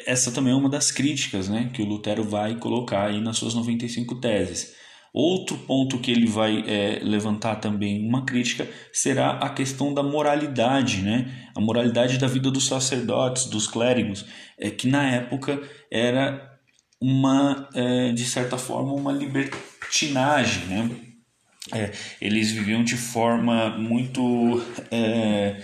Essa 0.05 0.31
também 0.31 0.53
é 0.53 0.55
uma 0.55 0.69
das 0.69 0.91
críticas 0.91 1.49
né, 1.49 1.71
que 1.73 1.81
o 1.81 1.85
Lutero 1.85 2.23
vai 2.23 2.55
colocar 2.55 3.07
aí 3.07 3.19
nas 3.19 3.37
suas 3.37 3.55
95 3.55 4.15
teses. 4.21 4.75
Outro 5.11 5.57
ponto 5.57 5.97
que 5.97 6.11
ele 6.11 6.27
vai 6.27 6.63
é, 6.67 6.99
levantar 7.01 7.55
também 7.55 8.07
uma 8.07 8.25
crítica 8.25 8.69
será 8.93 9.31
a 9.31 9.49
questão 9.49 9.91
da 9.91 10.03
moralidade, 10.03 11.01
né? 11.01 11.49
a 11.55 11.59
moralidade 11.59 12.19
da 12.19 12.27
vida 12.27 12.51
dos 12.51 12.67
sacerdotes, 12.67 13.47
dos 13.47 13.65
clérigos, 13.65 14.23
é, 14.59 14.69
que 14.69 14.87
na 14.87 15.09
época 15.09 15.59
era 15.91 16.58
uma, 17.01 17.70
é, 17.74 18.12
de 18.12 18.25
certa 18.25 18.58
forma, 18.58 18.94
uma 18.94 19.12
libertinagem, 19.12 20.65
né? 20.65 20.89
É, 21.72 21.91
eles 22.20 22.51
viviam 22.51 22.84
de 22.84 22.98
forma 22.98 23.70
muito 23.77 24.63
é, 24.89 25.62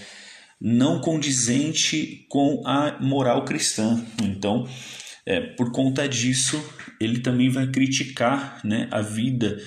não 0.61 1.01
condizente 1.01 2.25
com 2.29 2.61
a 2.65 2.97
moral 3.01 3.43
cristã. 3.43 4.05
Então, 4.23 4.67
é, 5.25 5.41
por 5.41 5.71
conta 5.71 6.07
disso, 6.07 6.63
ele 7.01 7.19
também 7.19 7.49
vai 7.49 7.67
criticar 7.67 8.61
né, 8.63 8.87
a 8.91 9.01
vida, 9.01 9.57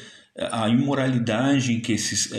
a 0.52 0.68
imoralidade 0.68 1.72
em 1.72 1.80
que 1.80 1.92
esses 1.92 2.30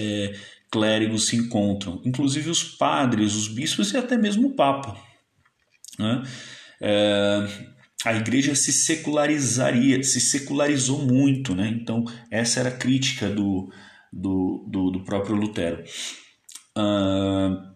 clérigos 0.72 1.28
se 1.28 1.36
encontram, 1.36 2.02
inclusive 2.06 2.50
os 2.50 2.64
padres, 2.64 3.36
os 3.36 3.50
bispos 3.50 3.92
e 3.92 3.98
até 3.98 4.18
mesmo 4.18 4.48
o 4.48 4.56
Papa. 4.56 4.96
Né? 5.98 6.24
A 8.06 8.14
igreja 8.14 8.56
se 8.56 8.72
secularizaria, 8.72 10.02
se 10.04 10.22
secularizou 10.22 11.06
muito, 11.06 11.54
né? 11.54 11.68
Então 11.68 12.06
essa 12.32 12.62
era 12.62 12.70
a 12.70 12.78
crítica 12.78 13.30
do, 13.30 13.70
do, 14.12 14.66
do, 14.70 14.92
do 14.92 15.04
próprio 15.04 15.36
Lutero. 15.36 15.84
Uh, 16.78 17.70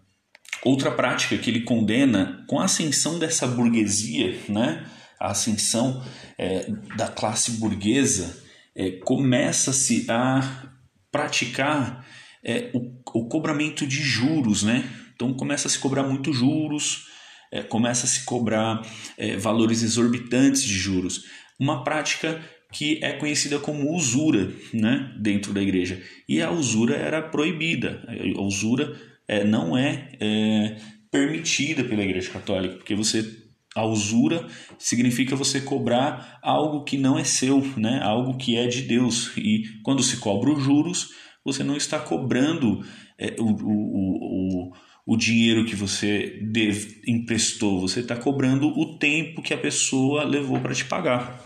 outra 0.64 0.92
prática 0.92 1.38
que 1.38 1.50
ele 1.50 1.62
condena, 1.62 2.46
com 2.48 2.60
a 2.60 2.66
ascensão 2.66 3.20
dessa 3.20 3.46
burguesia, 3.46 4.40
né? 4.48 4.86
A 5.20 5.32
ascensão 5.32 6.04
é, 6.38 6.70
da 6.98 7.08
classe 7.08 7.52
burguesa, 7.52 8.42
é, 8.76 8.92
começa-se 8.92 10.06
a 10.10 10.70
praticar 11.12 12.06
é, 12.44 12.72
o, 12.74 13.20
o 13.20 13.28
cobramento 13.28 13.86
de 13.86 14.02
juros, 14.02 14.64
né? 14.64 14.90
Então 15.16 15.34
começa 15.34 15.68
a 15.68 15.72
se 15.72 15.80
cobrar 15.80 16.04
muito 16.04 16.34
juros, 16.34 17.08
é, 17.54 17.62
começa 17.62 18.08
a 18.08 18.10
se 18.10 18.26
cobrar 18.26 18.82
é, 19.16 19.38
valores 19.38 19.84
exorbitantes 19.84 20.64
de 20.64 20.74
juros. 20.74 21.26
Uma 21.60 21.84
prática 21.84 22.42
que 22.72 23.00
é 23.04 23.14
conhecida 23.14 23.60
como 23.60 23.96
usura 23.96 24.52
né, 24.74 25.14
dentro 25.20 25.54
da 25.54 25.62
igreja. 25.62 26.02
E 26.28 26.42
a 26.42 26.50
usura 26.50 26.96
era 26.96 27.22
proibida. 27.22 28.04
A 28.36 28.42
usura 28.42 29.00
é, 29.28 29.44
não 29.44 29.78
é, 29.78 30.10
é 30.20 30.78
permitida 31.12 31.84
pela 31.84 32.02
igreja 32.02 32.32
católica, 32.32 32.78
porque 32.78 32.96
você 32.96 33.44
a 33.76 33.86
usura 33.86 34.48
significa 34.78 35.36
você 35.36 35.62
cobrar 35.62 36.40
algo 36.44 36.84
que 36.84 36.98
não 36.98 37.18
é 37.18 37.24
seu, 37.24 37.60
né? 37.78 38.00
algo 38.04 38.38
que 38.38 38.58
é 38.58 38.68
de 38.68 38.82
Deus. 38.82 39.32
E 39.38 39.64
quando 39.84 40.02
se 40.02 40.18
cobra 40.18 40.52
os 40.52 40.64
juros, 40.64 41.10
você 41.46 41.64
não 41.64 41.76
está 41.76 42.00
cobrando 42.00 42.84
é, 43.18 43.36
o, 43.40 43.46
o, 43.46 43.72
o, 43.72 44.70
o 44.70 44.74
dinheiro 45.18 45.66
que 45.66 45.76
você 45.76 46.40
deve, 46.42 47.02
emprestou, 47.06 47.82
você 47.82 48.00
está 48.00 48.16
cobrando 48.16 48.68
o 48.68 48.98
tempo 48.98 49.42
que 49.42 49.54
a 49.54 49.58
pessoa 49.58 50.24
levou 50.24 50.60
para 50.60 50.74
te 50.74 50.86
pagar. 50.86 51.44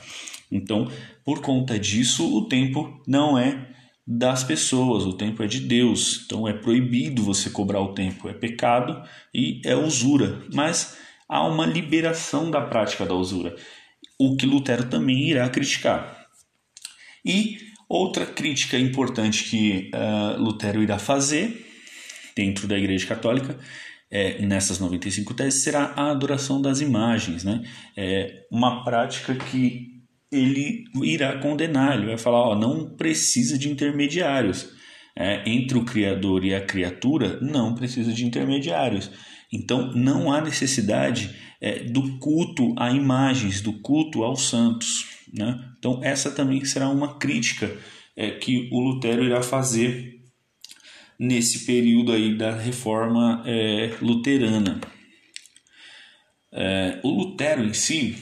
Então, 0.52 0.90
por 1.26 1.42
conta 1.42 1.78
disso, 1.78 2.38
o 2.38 2.48
tempo 2.48 3.02
não 3.08 3.38
é 3.38 3.68
das 4.08 4.44
pessoas, 4.44 5.04
o 5.04 5.14
tempo 5.14 5.44
é 5.44 5.48
de 5.48 5.60
Deus. 5.60 6.24
Então 6.26 6.48
é 6.48 6.54
proibido 6.54 7.24
você 7.24 7.50
cobrar 7.50 7.82
o 7.82 7.94
tempo, 7.94 8.30
é 8.30 8.34
pecado 8.34 9.04
e 9.34 9.60
é 9.66 9.76
usura. 9.76 10.42
Mas 10.54 10.98
há 11.28 11.46
uma 11.46 11.66
liberação 11.66 12.50
da 12.50 12.62
prática 12.62 13.06
da 13.06 13.14
usura, 13.14 13.56
o 14.18 14.38
que 14.38 14.46
Lutero 14.46 14.90
também 14.90 15.30
irá 15.30 15.50
criticar. 15.50 16.26
E 17.26 17.58
outra 17.90 18.26
crítica 18.26 18.80
importante 18.80 19.44
que 19.44 19.92
uh, 19.94 20.42
Lutero 20.42 20.82
irá 20.82 20.98
fazer 20.98 21.66
dentro 22.38 22.67
da 22.67 22.77
Igreja 22.77 23.08
Católica, 23.08 23.58
é, 24.12 24.46
nessas 24.46 24.79
95 24.79 25.34
teses, 25.34 25.63
será 25.63 25.94
a 25.96 26.12
adoração 26.12 26.62
das 26.62 26.79
imagens. 26.79 27.44
Né? 27.44 27.63
É 27.98 28.46
uma 28.51 28.84
prática 28.84 29.34
que 29.36 29.88
ele 30.32 30.84
irá 31.03 31.39
condenar, 31.39 31.98
ele 31.98 32.06
vai 32.06 32.17
falar: 32.17 32.50
ó, 32.50 32.56
não 32.56 32.96
precisa 32.96 33.58
de 33.58 33.70
intermediários. 33.70 34.77
É, 35.20 35.50
entre 35.50 35.79
o 35.79 35.84
Criador 35.84 36.46
e 36.46 36.53
a 36.53 36.62
criatura, 36.62 37.39
não 37.41 37.74
precisa 37.74 38.13
de 38.13 38.24
intermediários. 38.24 39.10
Então, 39.51 39.91
não 39.96 40.32
há 40.32 40.39
necessidade 40.39 41.36
é, 41.60 41.86
do 41.86 42.20
culto 42.20 42.75
a 42.77 42.91
imagens, 42.91 43.60
do 43.60 43.74
culto 43.82 44.24
aos 44.24 44.48
santos. 44.48 45.08
Né? 45.34 45.60
Então, 45.79 46.01
essa 46.03 46.29
também 46.29 46.63
será 46.65 46.88
uma 46.89 47.17
crítica 47.17 47.75
é, 48.15 48.29
que 48.29 48.70
o 48.72 48.79
Lutero 48.79 49.24
irá 49.24 49.41
fazer 49.41 50.16
nesse 51.19 51.65
período 51.65 52.12
aí 52.12 52.36
da 52.38 52.55
reforma 52.55 53.43
é, 53.45 53.95
luterana. 54.01 54.79
É, 56.51 57.00
o 57.03 57.09
Lutero 57.09 57.63
em 57.63 57.74
si, 57.74 58.17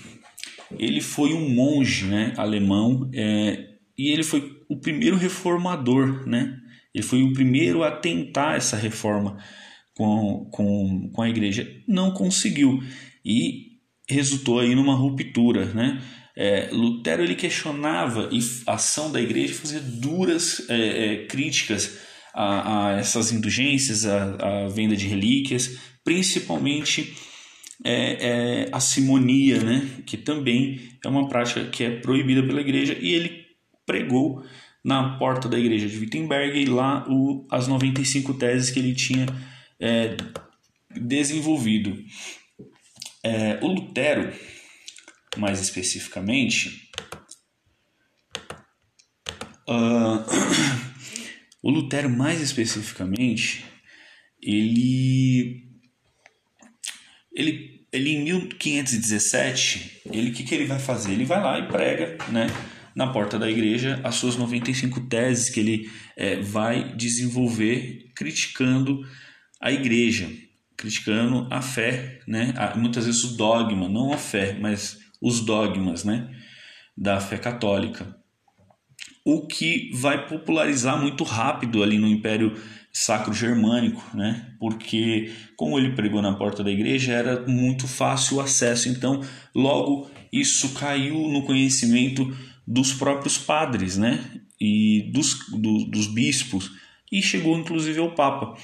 ele 0.78 1.02
foi 1.02 1.34
um 1.34 1.50
monge 1.50 2.06
né, 2.06 2.34
alemão 2.38 3.10
é, 3.14 3.76
e 3.98 4.10
ele 4.10 4.24
foi 4.24 4.62
o 4.68 4.78
primeiro 4.78 5.16
reformador, 5.16 6.28
né? 6.28 6.60
Ele 6.94 7.04
foi 7.04 7.24
o 7.24 7.34
primeiro 7.34 7.84
a 7.84 7.92
tentar 7.92 8.56
essa 8.56 8.78
reforma 8.78 9.38
com, 9.96 10.48
com, 10.52 11.10
com 11.12 11.22
a 11.22 11.30
igreja. 11.30 11.70
Não 11.88 12.12
conseguiu 12.12 12.82
e 13.24 13.76
resultou 14.10 14.60
aí 14.60 14.74
numa 14.76 14.96
ruptura, 14.96 15.66
né? 15.66 16.02
É, 16.38 16.70
Lutero 16.72 17.24
ele 17.24 17.36
questionava 17.36 18.30
a 18.68 18.74
ação 18.74 19.12
da 19.12 19.22
igreja 19.22 19.54
e 19.54 19.58
fazia 19.58 19.80
duras 19.80 20.70
é, 20.70 20.76
é, 21.14 21.26
críticas 21.28 22.00
a, 22.36 22.90
a, 22.90 22.92
essas 23.00 23.32
indulgências, 23.32 24.06
a, 24.06 24.66
a, 24.66 24.68
venda 24.68 24.94
de 24.94 25.08
relíquias, 25.08 25.80
principalmente 26.04 27.16
é, 27.84 28.28
é, 28.66 28.70
a 28.74 28.80
simonia, 28.82 29.64
né? 29.64 29.90
que 30.06 30.18
também 30.18 30.98
é 31.04 31.08
uma 31.08 31.30
prática 31.30 31.64
que 31.66 31.84
é 31.86 32.00
proibida 32.02 32.44
pela 32.44 32.60
igreja, 32.60 32.98
e 33.00 33.14
ele 33.14 33.46
pregou 33.86 34.44
na 34.84 35.18
porta 35.18 35.48
da 35.48 35.58
igreja 35.58 35.88
de 35.88 35.98
Wittenberg 35.98 36.66
lá 36.66 37.06
o, 37.08 37.48
as 37.50 37.68
95 37.70 38.34
teses 38.34 38.70
que 38.70 38.80
ele 38.80 38.94
tinha 38.94 39.26
é, 39.80 40.18
desenvolvido. 40.92 41.98
É, 43.24 43.60
o 43.62 43.68
Lutero, 43.68 44.32
mais 45.38 45.62
especificamente, 45.62 46.90
uh, 49.68 50.86
o 51.66 51.72
Lutero 51.72 52.08
mais 52.08 52.42
especificamente, 52.42 53.66
ele, 54.40 55.64
ele, 57.34 57.88
ele 57.92 58.12
em 58.12 58.24
1517, 58.24 60.02
ele 60.12 60.30
que 60.30 60.44
que 60.44 60.54
ele 60.54 60.68
vai 60.68 60.78
fazer? 60.78 61.14
Ele 61.14 61.26
vai 61.26 61.42
lá 61.42 61.58
e 61.58 61.68
prega, 61.68 62.20
né? 62.32 62.46
na 62.96 63.08
porta 63.08 63.40
da 63.40 63.50
igreja 63.50 64.00
as 64.04 64.14
suas 64.14 64.38
95 64.38 65.08
teses 65.08 65.50
que 65.50 65.60
ele 65.60 65.90
é, 66.16 66.40
vai 66.40 66.96
desenvolver 66.96 68.12
criticando 68.16 69.02
a 69.60 69.72
igreja, 69.72 70.30
criticando 70.78 71.48
a 71.52 71.64
fé, 71.64 72.20
né? 72.28 72.54
muitas 72.76 73.08
vezes 73.08 73.24
o 73.24 73.36
dogma, 73.36 73.90
não 73.90 74.14
a 74.14 74.20
fé, 74.20 74.56
mas 74.62 75.00
os 75.20 75.40
dogmas 75.44 76.04
né? 76.04 76.30
da 76.96 77.20
fé 77.20 77.40
católica. 77.40 78.16
O 79.26 79.48
que 79.48 79.90
vai 79.94 80.28
popularizar 80.28 81.02
muito 81.02 81.24
rápido 81.24 81.82
ali 81.82 81.98
no 81.98 82.08
Império 82.08 82.54
Sacro 82.94 83.34
Germânico, 83.34 84.02
né? 84.14 84.54
porque 84.60 85.32
como 85.58 85.78
ele 85.78 85.96
pregou 85.96 86.22
na 86.22 86.34
porta 86.34 86.64
da 86.64 86.72
igreja, 86.72 87.12
era 87.12 87.46
muito 87.46 87.88
fácil 87.88 88.38
o 88.38 88.40
acesso, 88.40 88.88
então 88.88 89.22
logo 89.54 90.10
isso 90.32 90.74
caiu 90.76 91.28
no 91.28 91.44
conhecimento 91.44 92.36
dos 92.66 92.94
próprios 92.94 93.38
padres, 93.38 93.98
né? 93.98 94.24
E 94.60 95.12
dos, 95.14 95.40
do, 95.50 95.86
dos 95.86 96.08
bispos 96.08 96.72
e 97.12 97.22
chegou 97.22 97.58
inclusive 97.58 98.00
ao 98.00 98.16
Papa. 98.16 98.56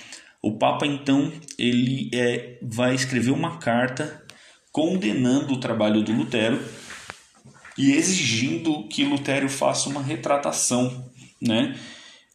O 0.41 0.58
Papa 0.58 0.88
então 0.88 1.32
ele 1.58 2.10
é, 2.13 2.58
vai 2.62 2.96
escrever 2.96 3.32
uma 3.32 3.58
carta 3.58 4.24
condenando 4.72 5.53
o 5.53 5.60
trabalho 5.60 6.01
do 6.01 6.13
Lutero 6.13 6.60
e 7.78 7.92
exigindo 7.94 8.88
que 8.88 9.04
Lutero 9.04 9.50
faça 9.50 9.90
uma 9.90 10.01
retratação, 10.01 11.12
né? 11.42 11.78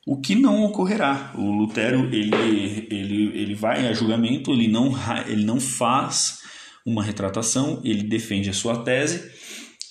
O 0.06 0.20
que 0.20 0.34
não 0.34 0.64
ocorrerá. 0.64 1.32
O 1.36 1.50
Lutero 1.50 2.08
ele, 2.14 2.86
ele, 2.90 3.38
ele 3.38 3.54
vai 3.54 3.86
a 3.88 3.92
julgamento, 3.92 4.52
ele 4.52 4.68
não, 4.68 4.92
ele 5.26 5.44
não 5.44 5.60
faz 5.60 6.38
uma 6.84 7.02
retratação, 7.02 7.80
ele 7.84 8.04
defende 8.04 8.48
a 8.48 8.54
sua 8.54 8.84
tese. 8.84 9.30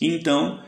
Então 0.02 0.64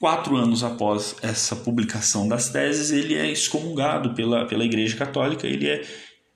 Quatro 0.00 0.34
anos 0.34 0.64
após 0.64 1.14
essa 1.20 1.54
publicação 1.54 2.26
das 2.26 2.48
teses, 2.48 2.90
ele 2.90 3.14
é 3.14 3.30
excomungado 3.30 4.14
pela, 4.14 4.46
pela 4.46 4.64
Igreja 4.64 4.96
Católica, 4.96 5.46
ele 5.46 5.68
é, 5.68 5.82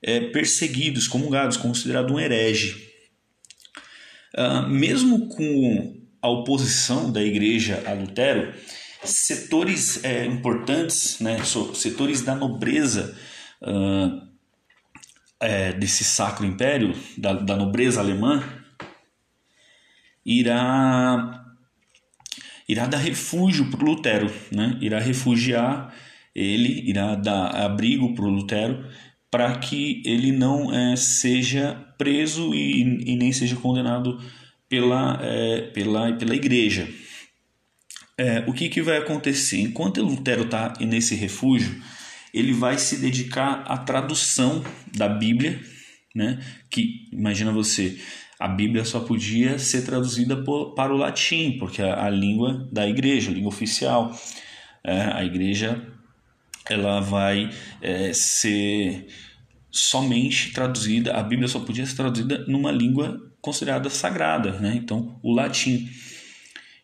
é 0.03 0.19
perseguido, 0.19 0.99
excomungado, 0.99 1.57
considerado 1.57 2.13
um 2.13 2.19
herege. 2.19 2.93
Uh, 4.37 4.69
mesmo 4.69 5.27
com 5.29 6.04
a 6.25 6.27
oposição 6.27 7.11
da 7.11 7.21
Igreja 7.21 7.83
a 7.85 7.93
Lutero, 7.93 8.51
setores 9.03 10.03
é, 10.03 10.25
importantes, 10.25 11.19
né, 11.19 11.37
setores 11.75 12.21
da 12.21 12.33
nobreza 12.33 13.15
uh, 13.61 14.27
é, 15.39 15.71
desse 15.73 16.03
Sacro 16.03 16.43
Império, 16.43 16.95
da, 17.15 17.33
da 17.33 17.55
nobreza 17.55 17.99
alemã, 17.99 18.43
irá 20.25 21.43
irá 22.67 22.87
dar 22.87 22.97
refúgio 22.97 23.69
para 23.69 23.85
Lutero, 23.85 24.33
né? 24.51 24.79
irá 24.81 24.99
refugiar 24.99 25.93
ele, 26.33 26.89
irá 26.89 27.13
dar 27.13 27.49
abrigo 27.55 28.15
para 28.15 28.25
Lutero 28.25 28.83
para 29.29 29.55
que 29.59 30.01
ele 30.03 30.31
não 30.31 30.73
é, 30.73 30.95
seja 30.95 31.75
preso 31.99 32.55
e, 32.55 33.11
e, 33.11 33.15
nem 33.15 33.31
seja 33.31 33.55
condenado 33.55 34.19
pela, 34.69 35.19
é, 35.21 35.61
pela, 35.73 36.13
pela 36.13 36.35
igreja. 36.35 36.87
É, 38.17 38.43
o 38.47 38.53
que, 38.53 38.69
que 38.69 38.81
vai 38.81 38.97
acontecer? 38.97 39.59
Enquanto 39.59 40.01
Lutero 40.01 40.43
está 40.43 40.73
nesse 40.79 41.15
refúgio, 41.15 41.81
ele 42.33 42.53
vai 42.53 42.77
se 42.77 42.97
dedicar 42.97 43.63
à 43.67 43.77
tradução 43.77 44.63
da 44.95 45.07
Bíblia, 45.07 45.61
né? 46.13 46.39
que 46.69 47.09
imagina 47.11 47.51
você, 47.51 47.99
a 48.39 48.47
Bíblia 48.47 48.83
só 48.85 49.01
podia 49.01 49.57
ser 49.59 49.83
traduzida 49.83 50.43
por, 50.43 50.73
para 50.73 50.93
o 50.93 50.97
latim, 50.97 51.57
porque 51.57 51.81
é 51.81 51.91
a 51.91 52.09
língua 52.09 52.67
da 52.71 52.87
igreja, 52.87 53.31
a 53.31 53.33
língua 53.33 53.49
oficial. 53.49 54.17
É, 54.83 55.01
a 55.13 55.23
igreja 55.23 55.85
ela 56.69 56.99
vai 56.99 57.49
é, 57.81 58.11
ser 58.13 59.07
somente 59.71 60.53
traduzida, 60.53 61.13
a 61.13 61.23
Bíblia 61.23 61.47
só 61.47 61.59
podia 61.59 61.85
ser 61.85 61.95
traduzida 61.95 62.45
numa 62.47 62.71
língua 62.71 63.21
considerada 63.45 63.91
sagrada, 63.91 64.53
né? 64.53 64.73
então 64.75 65.19
o 65.21 65.31
latim. 65.31 65.87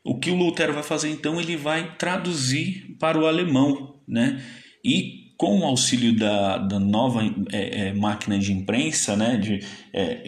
O 0.03 0.19
que 0.19 0.29
o 0.29 0.35
Lutero 0.35 0.73
vai 0.73 0.83
fazer 0.83 1.09
então? 1.09 1.39
Ele 1.39 1.55
vai 1.55 1.95
traduzir 1.95 2.95
para 2.99 3.19
o 3.19 3.27
alemão, 3.27 3.99
né? 4.07 4.43
E 4.83 5.33
com 5.37 5.59
o 5.59 5.63
auxílio 5.63 6.15
da, 6.15 6.57
da 6.57 6.79
nova 6.79 7.21
é, 7.51 7.89
é, 7.89 7.93
máquina 7.93 8.39
de 8.39 8.51
imprensa, 8.51 9.15
né? 9.15 9.37
De, 9.37 9.59
é, 9.93 10.23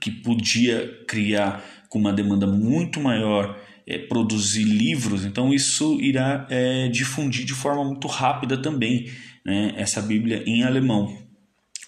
que 0.00 0.08
podia 0.10 1.04
criar 1.08 1.64
com 1.88 1.98
uma 1.98 2.12
demanda 2.12 2.46
muito 2.46 3.00
maior 3.00 3.60
é, 3.86 3.98
produzir 3.98 4.62
livros, 4.62 5.24
então 5.24 5.52
isso 5.52 6.00
irá 6.00 6.46
é, 6.48 6.88
difundir 6.88 7.44
de 7.44 7.54
forma 7.54 7.84
muito 7.84 8.06
rápida 8.06 8.56
também 8.56 9.10
né, 9.44 9.74
essa 9.76 10.00
Bíblia 10.00 10.44
em 10.46 10.62
alemão, 10.62 11.16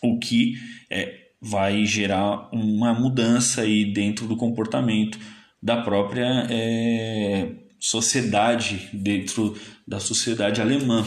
o 0.02 0.18
que 0.18 0.54
é, 0.90 1.23
vai 1.44 1.84
gerar 1.84 2.48
uma 2.50 2.94
mudança 2.94 3.60
aí 3.60 3.92
dentro 3.92 4.26
do 4.26 4.34
comportamento 4.34 5.18
da 5.62 5.82
própria 5.82 6.46
é, 6.50 7.52
sociedade, 7.78 8.88
dentro 8.94 9.54
da 9.86 10.00
sociedade 10.00 10.62
alemã, 10.62 11.06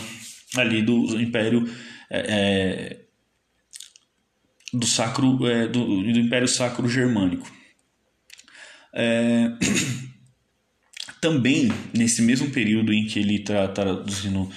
ali 0.56 0.84
do 0.84 1.20
Império 1.20 1.68
é, 2.12 3.00
do 4.72 4.86
sacro 4.86 5.48
é, 5.48 5.68
do, 5.68 6.04
do, 6.04 6.20
Império 6.20 6.48
Sacro 6.48 6.88
Germânico. 6.88 7.52
É, 8.94 9.50
também 11.20 11.72
nesse 11.96 12.22
mesmo 12.22 12.52
período 12.52 12.94
em 12.94 13.08
que 13.08 13.20
ele 13.20 13.38
está 13.38 13.68
traduzindo 13.68 14.50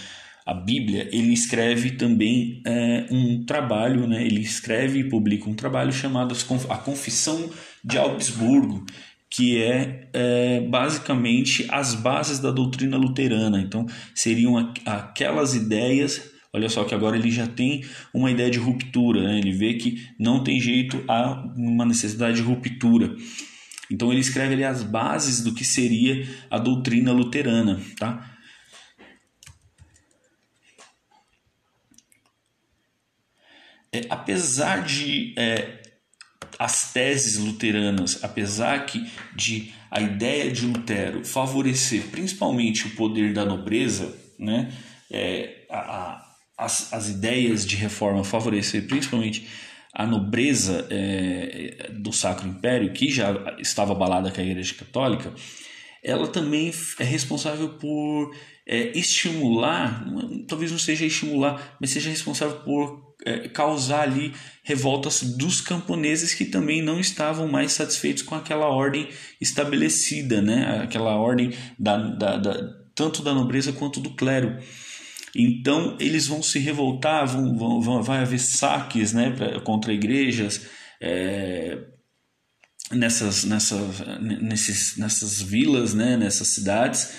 a 0.50 0.54
Bíblia, 0.54 1.08
ele 1.12 1.32
escreve 1.32 1.92
também 1.92 2.60
é, 2.66 3.06
um 3.08 3.44
trabalho, 3.44 4.04
né? 4.08 4.26
ele 4.26 4.40
escreve 4.40 4.98
e 4.98 5.08
publica 5.08 5.48
um 5.48 5.54
trabalho 5.54 5.92
chamado 5.92 6.34
A 6.68 6.76
Confissão 6.76 7.48
de 7.84 7.96
Augsburgo, 7.96 8.84
que 9.30 9.62
é, 9.62 10.08
é, 10.12 10.60
basicamente 10.62 11.68
as 11.70 11.94
bases 11.94 12.40
da 12.40 12.50
doutrina 12.50 12.96
luterana. 12.96 13.60
Então, 13.60 13.86
seriam 14.12 14.58
aquelas 14.84 15.54
ideias 15.54 16.28
Olha 16.52 16.68
só 16.68 16.82
que 16.82 16.92
agora 16.92 17.16
ele 17.16 17.30
já 17.30 17.46
tem 17.46 17.84
uma 18.12 18.28
ideia 18.28 18.50
de 18.50 18.58
ruptura, 18.58 19.22
né? 19.22 19.38
ele 19.38 19.52
vê 19.52 19.74
que 19.74 20.04
não 20.18 20.42
tem 20.42 20.60
jeito 20.60 21.00
a 21.06 21.44
uma 21.56 21.84
necessidade 21.84 22.38
de 22.38 22.42
ruptura. 22.42 23.14
Então 23.88 24.10
ele 24.10 24.20
escreve 24.20 24.54
ali 24.54 24.64
as 24.64 24.82
bases 24.82 25.44
do 25.44 25.54
que 25.54 25.64
seria 25.64 26.26
a 26.50 26.58
doutrina 26.58 27.12
luterana, 27.12 27.80
tá? 27.96 28.36
É, 33.92 34.06
apesar 34.08 34.84
de 34.84 35.34
é, 35.36 35.80
as 36.58 36.92
teses 36.92 37.38
luteranas, 37.38 38.22
apesar 38.22 38.86
que 38.86 39.10
de 39.34 39.72
a 39.90 40.00
ideia 40.00 40.50
de 40.50 40.64
Lutero 40.66 41.24
favorecer 41.24 42.04
principalmente 42.08 42.86
o 42.86 42.90
poder 42.90 43.32
da 43.32 43.44
nobreza, 43.44 44.16
né, 44.38 44.72
é, 45.10 45.66
a, 45.68 46.24
as, 46.56 46.92
as 46.92 47.08
ideias 47.08 47.66
de 47.66 47.74
reforma 47.74 48.22
favorecer 48.22 48.86
principalmente 48.86 49.48
a 49.92 50.06
nobreza 50.06 50.86
é, 50.88 51.90
do 51.92 52.12
Sacro 52.12 52.46
Império, 52.46 52.92
que 52.92 53.10
já 53.10 53.56
estava 53.58 53.92
abalada 53.92 54.30
com 54.30 54.40
a 54.40 54.44
Igreja 54.44 54.74
Católica, 54.74 55.34
ela 56.02 56.28
também 56.28 56.72
é 56.98 57.04
responsável 57.04 57.70
por 57.70 58.34
é, 58.66 58.96
estimular, 58.96 60.04
talvez 60.46 60.70
não 60.70 60.78
seja 60.78 61.04
estimular, 61.04 61.76
mas 61.80 61.90
seja 61.90 62.08
responsável 62.08 62.60
por 62.60 63.09
é, 63.09 63.09
causar 63.52 64.02
ali 64.02 64.32
revoltas 64.62 65.22
dos 65.22 65.60
camponeses 65.60 66.34
que 66.34 66.44
também 66.44 66.82
não 66.82 66.98
estavam 67.00 67.48
mais 67.48 67.72
satisfeitos 67.72 68.22
com 68.22 68.34
aquela 68.34 68.68
ordem 68.68 69.08
estabelecida, 69.40 70.40
né? 70.40 70.80
aquela 70.82 71.16
ordem 71.16 71.52
da, 71.78 71.96
da, 71.96 72.36
da 72.36 72.80
tanto 72.94 73.22
da 73.22 73.34
nobreza 73.34 73.72
quanto 73.72 74.00
do 74.00 74.14
clero. 74.14 74.58
Então 75.34 75.96
eles 76.00 76.26
vão 76.26 76.42
se 76.42 76.58
revoltar, 76.58 77.26
vão, 77.26 77.56
vão, 77.56 77.80
vão 77.80 78.02
vai 78.02 78.20
haver 78.20 78.40
saques 78.40 79.12
né, 79.12 79.30
pra, 79.30 79.60
contra 79.60 79.92
igrejas 79.92 80.66
é, 81.00 81.78
nessas, 82.92 83.44
nessas, 83.44 84.00
nesses, 84.20 84.96
nessas 84.96 85.40
vilas, 85.40 85.94
né, 85.94 86.16
nessas 86.16 86.48
cidades, 86.48 87.12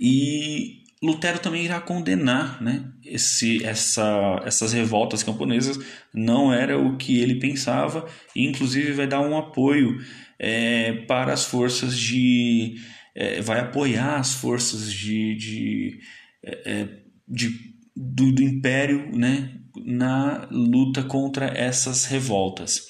e 0.00 0.82
Lutero 1.02 1.38
também 1.38 1.64
irá 1.64 1.80
condenar 1.80 2.60
né, 2.60 2.84
esse, 3.04 3.64
essa, 3.64 4.42
essas 4.44 4.72
revoltas 4.72 5.22
camponesas, 5.22 5.78
não 6.12 6.52
era 6.52 6.76
o 6.78 6.96
que 6.96 7.20
ele 7.20 7.38
pensava, 7.38 8.08
e 8.34 8.44
inclusive 8.44 8.92
vai 8.92 9.06
dar 9.06 9.20
um 9.20 9.36
apoio 9.36 9.96
é, 10.38 10.92
para 11.06 11.32
as 11.32 11.44
forças 11.44 11.96
de. 11.96 12.76
É, 13.14 13.40
vai 13.40 13.60
apoiar 13.60 14.16
as 14.16 14.34
forças 14.34 14.92
de, 14.92 15.34
de, 15.36 15.98
é, 16.44 16.72
é 16.72 16.88
de 17.26 17.50
do, 17.96 18.32
do 18.32 18.42
império 18.42 19.10
né, 19.16 19.58
na 19.84 20.48
luta 20.50 21.02
contra 21.02 21.46
essas 21.46 22.04
revoltas. 22.04 22.86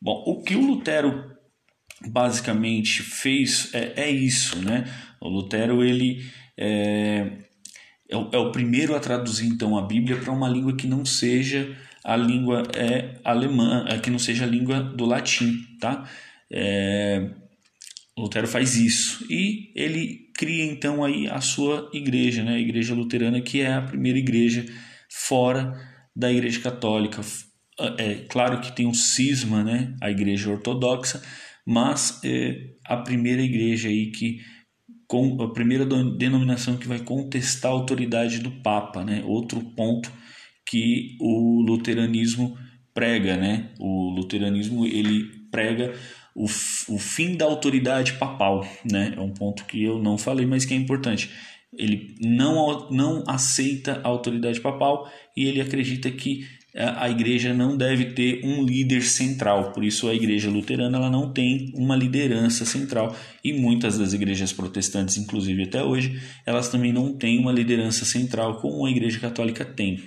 Bom, 0.00 0.24
o 0.26 0.42
que 0.42 0.56
o 0.56 0.60
Lutero 0.60 1.32
basicamente 2.06 3.02
fez 3.02 3.72
é, 3.72 3.92
é 3.96 4.10
isso, 4.10 4.58
né? 4.58 4.84
O 5.20 5.28
Lutero 5.28 5.82
ele 5.82 6.20
é, 6.56 7.30
é, 8.08 8.16
o, 8.16 8.28
é 8.32 8.38
o 8.38 8.52
primeiro 8.52 8.94
a 8.94 9.00
traduzir 9.00 9.46
então 9.46 9.76
a 9.76 9.82
Bíblia 9.82 10.16
para 10.16 10.32
uma 10.32 10.48
língua 10.48 10.76
que 10.76 10.86
não 10.86 11.04
seja 11.04 11.76
a 12.04 12.16
língua 12.16 12.62
é, 12.74 13.18
alemã, 13.24 13.86
é, 13.88 13.98
que 13.98 14.10
não 14.10 14.18
seja 14.18 14.44
a 14.44 14.48
língua 14.48 14.80
do 14.80 15.06
latim, 15.06 15.56
tá? 15.80 16.08
É, 16.50 17.30
Lutero 18.16 18.46
faz 18.46 18.76
isso 18.76 19.26
e 19.28 19.72
ele 19.74 20.30
cria 20.36 20.64
então 20.64 21.02
aí 21.02 21.26
a 21.26 21.40
sua 21.40 21.90
igreja, 21.92 22.44
né? 22.44 22.54
A 22.54 22.60
igreja 22.60 22.94
luterana 22.94 23.40
que 23.40 23.60
é 23.60 23.72
a 23.72 23.82
primeira 23.82 24.18
igreja 24.18 24.64
fora 25.08 25.74
da 26.14 26.30
igreja 26.30 26.60
católica. 26.60 27.22
É 27.98 28.14
claro 28.28 28.60
que 28.60 28.70
tem 28.70 28.86
um 28.86 28.94
cisma, 28.94 29.64
né? 29.64 29.96
A 30.00 30.10
igreja 30.10 30.50
ortodoxa, 30.50 31.20
mas 31.66 32.20
é 32.22 32.74
a 32.84 32.98
primeira 32.98 33.42
igreja 33.42 33.88
aí 33.88 34.12
que 34.12 34.40
com 35.06 35.42
a 35.42 35.52
primeira 35.52 35.84
denominação 35.84 36.76
que 36.76 36.88
vai 36.88 36.98
contestar 36.98 37.70
a 37.70 37.74
autoridade 37.74 38.38
do 38.38 38.50
Papa, 38.50 39.04
né? 39.04 39.22
Outro 39.26 39.60
ponto 39.60 40.10
que 40.66 41.16
o 41.20 41.60
luteranismo 41.62 42.56
prega, 42.92 43.36
né? 43.36 43.70
O 43.78 44.10
luteranismo 44.10 44.86
ele 44.86 45.24
prega 45.50 45.94
o, 46.34 46.44
o 46.44 46.98
fim 46.98 47.36
da 47.36 47.44
autoridade 47.44 48.14
papal, 48.14 48.66
né? 48.90 49.14
É 49.16 49.20
um 49.20 49.32
ponto 49.32 49.64
que 49.66 49.82
eu 49.82 49.98
não 49.98 50.16
falei, 50.16 50.46
mas 50.46 50.64
que 50.64 50.74
é 50.74 50.76
importante. 50.76 51.30
Ele 51.76 52.14
não, 52.20 52.88
não 52.90 53.24
aceita 53.26 54.00
a 54.04 54.08
autoridade 54.08 54.60
papal 54.60 55.10
e 55.36 55.46
ele 55.46 55.60
acredita 55.60 56.10
que 56.10 56.46
a 56.76 57.08
igreja 57.08 57.54
não 57.54 57.76
deve 57.76 58.06
ter 58.06 58.44
um 58.44 58.64
líder 58.64 59.02
central, 59.02 59.70
por 59.70 59.84
isso 59.84 60.08
a 60.08 60.14
igreja 60.14 60.50
luterana 60.50 60.98
ela 60.98 61.08
não 61.08 61.32
tem 61.32 61.72
uma 61.76 61.94
liderança 61.94 62.64
central 62.64 63.14
e 63.44 63.52
muitas 63.52 63.96
das 63.96 64.12
igrejas 64.12 64.52
protestantes, 64.52 65.16
inclusive 65.16 65.62
até 65.62 65.84
hoje, 65.84 66.20
elas 66.44 66.68
também 66.68 66.92
não 66.92 67.16
têm 67.16 67.38
uma 67.38 67.52
liderança 67.52 68.04
central 68.04 68.60
como 68.60 68.84
a 68.86 68.90
igreja 68.90 69.20
católica 69.20 69.64
tem. 69.64 70.02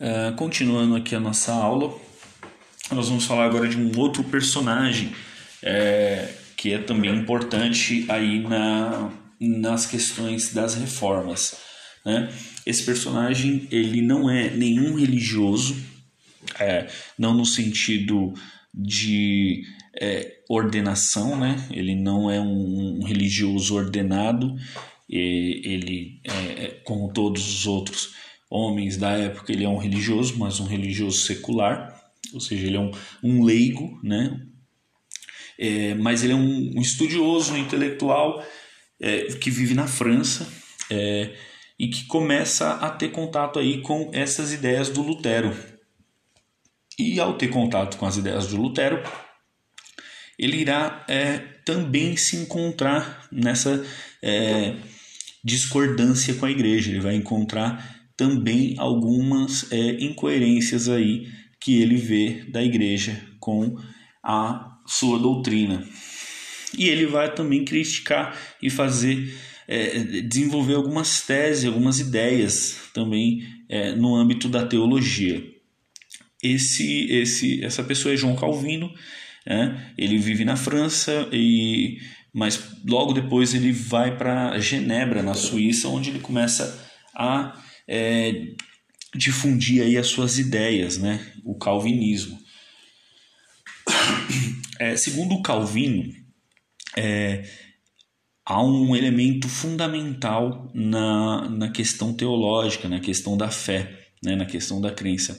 Uh, 0.00 0.34
continuando 0.36 0.96
aqui 0.96 1.14
a 1.14 1.20
nossa 1.20 1.52
aula, 1.52 1.94
nós 2.90 3.08
vamos 3.08 3.26
falar 3.26 3.44
agora 3.44 3.68
de 3.68 3.76
um 3.76 3.98
outro 3.98 4.24
personagem 4.24 5.12
é, 5.62 6.32
que 6.56 6.72
é 6.72 6.78
também 6.78 7.14
importante 7.14 8.06
aí 8.08 8.40
na, 8.40 9.10
nas 9.38 9.84
questões 9.84 10.54
das 10.54 10.74
reformas. 10.74 11.65
Né? 12.06 12.32
Esse 12.64 12.84
personagem 12.84 13.66
ele 13.68 14.00
não 14.00 14.30
é 14.30 14.48
nenhum 14.48 14.94
religioso, 14.94 15.76
é, 16.60 16.86
não 17.18 17.34
no 17.34 17.44
sentido 17.44 18.32
de 18.72 19.64
é, 20.00 20.36
ordenação, 20.48 21.36
né? 21.36 21.66
ele 21.72 21.96
não 21.96 22.30
é 22.30 22.40
um, 22.40 23.00
um 23.00 23.04
religioso 23.04 23.74
ordenado, 23.74 24.54
ele, 25.08 26.20
é, 26.24 26.64
é, 26.64 26.80
como 26.84 27.12
todos 27.12 27.42
os 27.48 27.66
outros 27.66 28.14
homens 28.48 28.96
da 28.96 29.10
época, 29.10 29.52
ele 29.52 29.64
é 29.64 29.68
um 29.68 29.76
religioso, 29.76 30.38
mas 30.38 30.60
um 30.60 30.66
religioso 30.66 31.18
secular, 31.18 31.92
ou 32.32 32.40
seja, 32.40 32.66
ele 32.66 32.76
é 32.76 32.80
um, 32.80 32.92
um 33.22 33.42
leigo, 33.44 33.98
né? 34.02 34.40
É, 35.58 35.94
mas 35.94 36.22
ele 36.22 36.34
é 36.34 36.36
um, 36.36 36.72
um 36.76 36.80
estudioso, 36.80 37.54
um 37.54 37.56
intelectual 37.56 38.44
é, 39.00 39.24
que 39.40 39.50
vive 39.50 39.74
na 39.74 39.86
França, 39.86 40.46
é, 40.90 41.34
e 41.78 41.88
que 41.88 42.06
começa 42.06 42.72
a 42.74 42.90
ter 42.90 43.10
contato 43.10 43.58
aí 43.58 43.82
com 43.82 44.10
essas 44.12 44.52
ideias 44.52 44.88
do 44.88 45.02
Lutero. 45.02 45.54
E 46.98 47.20
ao 47.20 47.36
ter 47.36 47.48
contato 47.48 47.98
com 47.98 48.06
as 48.06 48.16
ideias 48.16 48.46
do 48.46 48.56
Lutero, 48.56 49.02
ele 50.38 50.58
irá 50.58 51.04
é, 51.08 51.38
também 51.64 52.16
se 52.16 52.36
encontrar 52.36 53.26
nessa 53.30 53.84
é, 54.22 54.76
discordância 55.44 56.34
com 56.34 56.46
a 56.46 56.50
igreja. 56.50 56.90
Ele 56.90 57.00
vai 57.00 57.14
encontrar 57.14 57.96
também 58.16 58.74
algumas 58.78 59.70
é, 59.70 60.02
incoerências 60.02 60.88
aí 60.88 61.26
que 61.60 61.80
ele 61.80 61.96
vê 61.96 62.44
da 62.48 62.62
igreja 62.62 63.20
com 63.38 63.76
a 64.22 64.78
sua 64.86 65.18
doutrina. 65.18 65.86
E 66.76 66.88
ele 66.88 67.06
vai 67.06 67.32
também 67.34 67.64
criticar 67.64 68.36
e 68.62 68.70
fazer 68.70 69.34
é, 69.68 69.98
desenvolver 70.22 70.74
algumas 70.74 71.22
teses, 71.22 71.64
algumas 71.64 71.98
ideias 71.98 72.78
também 72.92 73.42
é, 73.68 73.94
no 73.94 74.14
âmbito 74.14 74.48
da 74.48 74.66
teologia. 74.66 75.42
Esse, 76.42 77.10
esse, 77.10 77.64
essa 77.64 77.82
pessoa 77.82 78.14
é 78.14 78.16
João 78.16 78.36
Calvino, 78.36 78.92
né? 79.46 79.92
ele 79.96 80.18
vive 80.18 80.44
na 80.44 80.56
França, 80.56 81.28
e, 81.32 81.98
mas 82.32 82.62
logo 82.86 83.12
depois 83.12 83.54
ele 83.54 83.72
vai 83.72 84.16
para 84.16 84.58
Genebra, 84.58 85.22
na 85.22 85.34
Suíça, 85.34 85.88
onde 85.88 86.10
ele 86.10 86.20
começa 86.20 86.86
a 87.14 87.60
é, 87.88 88.54
difundir 89.14 89.82
aí 89.82 89.96
as 89.96 90.08
suas 90.08 90.38
ideias, 90.38 90.98
né? 90.98 91.20
o 91.44 91.56
calvinismo. 91.56 92.38
É, 94.78 94.94
segundo 94.94 95.34
o 95.36 95.42
Calvino, 95.42 96.12
é, 96.96 97.42
há 98.46 98.62
um 98.62 98.94
elemento 98.94 99.48
fundamental 99.48 100.70
na, 100.72 101.50
na 101.50 101.70
questão 101.70 102.14
teológica, 102.14 102.88
na 102.88 103.00
questão 103.00 103.36
da 103.36 103.50
fé, 103.50 104.06
né, 104.22 104.36
na 104.36 104.46
questão 104.46 104.80
da 104.80 104.92
crença, 104.92 105.36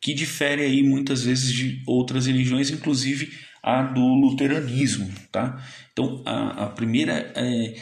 que 0.00 0.12
difere 0.12 0.62
aí 0.62 0.82
muitas 0.82 1.24
vezes 1.24 1.50
de 1.50 1.82
outras 1.86 2.26
religiões, 2.26 2.70
inclusive 2.70 3.32
a 3.62 3.82
do 3.82 4.00
luteranismo, 4.00 5.10
tá? 5.30 5.64
Então, 5.92 6.20
a, 6.26 6.64
a 6.64 6.66
primeira 6.66 7.32
é, 7.34 7.74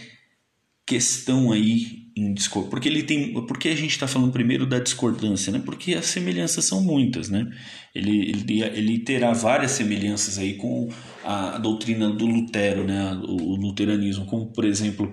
questão 0.91 1.53
aí 1.53 2.01
em 2.17 2.35
discordância, 2.35 2.71
porque 2.71 2.89
ele 2.89 3.05
tem, 3.05 3.33
porque 3.47 3.69
a 3.69 3.77
gente 3.77 3.93
está 3.93 4.09
falando 4.09 4.33
primeiro 4.33 4.67
da 4.67 4.81
discordância, 4.81 5.53
né? 5.53 5.63
Porque 5.65 5.95
as 5.95 6.07
semelhanças 6.07 6.65
são 6.65 6.83
muitas, 6.83 7.29
né? 7.31 7.49
Ele, 7.95 8.31
ele, 8.31 8.61
ele 8.61 8.99
terá 8.99 9.33
várias 9.33 9.71
semelhanças 9.71 10.37
aí 10.37 10.55
com 10.55 10.89
a 11.25 11.59
doutrina 11.59 12.11
do 12.11 12.27
Lutero, 12.27 12.85
né, 12.85 13.13
o 13.23 13.55
luteranismo, 13.55 14.27
como 14.27 14.53
por 14.53 14.65
exemplo 14.65 15.13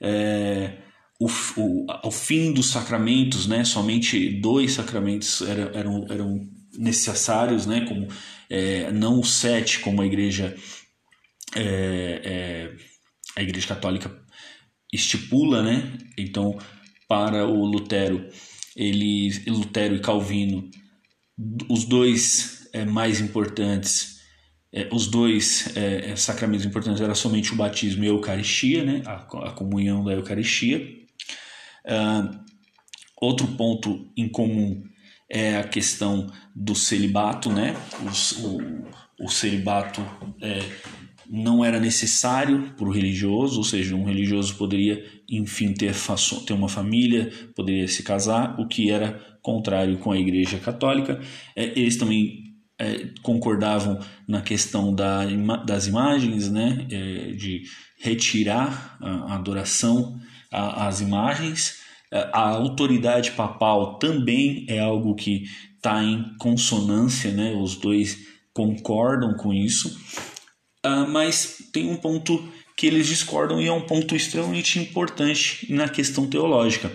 é, 0.00 0.78
o, 1.20 1.28
o, 1.56 1.86
o 2.08 2.10
fim 2.10 2.52
dos 2.52 2.70
sacramentos, 2.70 3.46
né, 3.46 3.64
somente 3.64 4.40
dois 4.40 4.72
sacramentos 4.72 5.42
eram, 5.42 5.70
eram, 5.74 6.06
eram 6.10 6.40
necessários, 6.76 7.66
né, 7.66 7.82
como 7.86 8.08
é, 8.50 8.90
não 8.90 9.20
os 9.20 9.34
sete, 9.34 9.78
como 9.80 10.02
a 10.02 10.06
igreja 10.06 10.56
é, 11.54 12.20
é, 12.24 12.72
a 13.36 13.42
igreja 13.42 13.68
católica 13.68 14.23
estipula, 14.94 15.62
né, 15.62 15.92
então 16.16 16.58
para 17.08 17.46
o 17.46 17.64
Lutero 17.64 18.26
ele 18.76 19.30
Lutero 19.46 19.94
e 19.94 20.00
Calvino 20.00 20.70
os 21.68 21.84
dois 21.84 22.68
é, 22.72 22.84
mais 22.84 23.20
importantes 23.20 24.14
é, 24.76 24.88
os 24.90 25.06
dois 25.06 25.76
é, 25.76 26.10
é, 26.10 26.16
sacramentos 26.16 26.66
importantes 26.66 27.00
era 27.00 27.14
somente 27.14 27.52
o 27.52 27.56
batismo 27.56 28.02
e 28.02 28.08
a 28.08 28.10
Eucaristia, 28.10 28.84
né? 28.84 29.02
a, 29.06 29.14
a 29.48 29.52
comunhão 29.52 30.02
da 30.02 30.12
Eucaristia. 30.12 30.84
Uh, 31.86 32.40
outro 33.20 33.46
ponto 33.46 34.10
em 34.16 34.28
comum 34.28 34.82
é 35.30 35.56
a 35.58 35.62
questão 35.62 36.26
do 36.56 36.74
celibato, 36.74 37.52
né? 37.52 37.76
o, 38.02 38.46
o, 38.48 39.26
o 39.26 39.28
celibato 39.28 40.00
é, 40.42 40.58
não 41.34 41.64
era 41.64 41.80
necessário 41.80 42.72
para 42.76 42.86
o 42.86 42.92
religioso, 42.92 43.58
ou 43.58 43.64
seja, 43.64 43.96
um 43.96 44.04
religioso 44.04 44.54
poderia, 44.54 45.04
enfim, 45.28 45.72
ter, 45.72 45.92
ter 46.46 46.52
uma 46.52 46.68
família, 46.68 47.32
poderia 47.56 47.88
se 47.88 48.04
casar, 48.04 48.58
o 48.60 48.68
que 48.68 48.88
era 48.90 49.20
contrário 49.42 49.98
com 49.98 50.12
a 50.12 50.18
Igreja 50.18 50.58
Católica. 50.58 51.20
É, 51.56 51.78
eles 51.78 51.96
também 51.96 52.44
é, 52.78 53.08
concordavam 53.20 53.98
na 54.28 54.42
questão 54.42 54.94
da, 54.94 55.24
das 55.66 55.88
imagens, 55.88 56.50
né, 56.50 56.86
é, 56.88 57.32
de 57.32 57.64
retirar 58.00 58.96
a, 59.00 59.34
adoração 59.34 60.16
às 60.52 61.00
imagens. 61.00 61.80
É, 62.12 62.30
a 62.32 62.48
autoridade 62.50 63.32
papal 63.32 63.98
também 63.98 64.66
é 64.68 64.78
algo 64.78 65.16
que 65.16 65.44
está 65.74 66.00
em 66.00 66.36
consonância, 66.38 67.32
né, 67.32 67.54
os 67.60 67.74
dois 67.74 68.18
concordam 68.52 69.34
com 69.36 69.52
isso. 69.52 69.98
Uh, 70.84 71.08
mas 71.08 71.70
tem 71.72 71.90
um 71.90 71.96
ponto 71.96 72.52
que 72.76 72.86
eles 72.86 73.06
discordam 73.06 73.60
e 73.60 73.66
é 73.66 73.72
um 73.72 73.86
ponto 73.86 74.14
extremamente 74.14 74.78
importante 74.78 75.72
na 75.72 75.88
questão 75.88 76.28
teológica. 76.28 76.92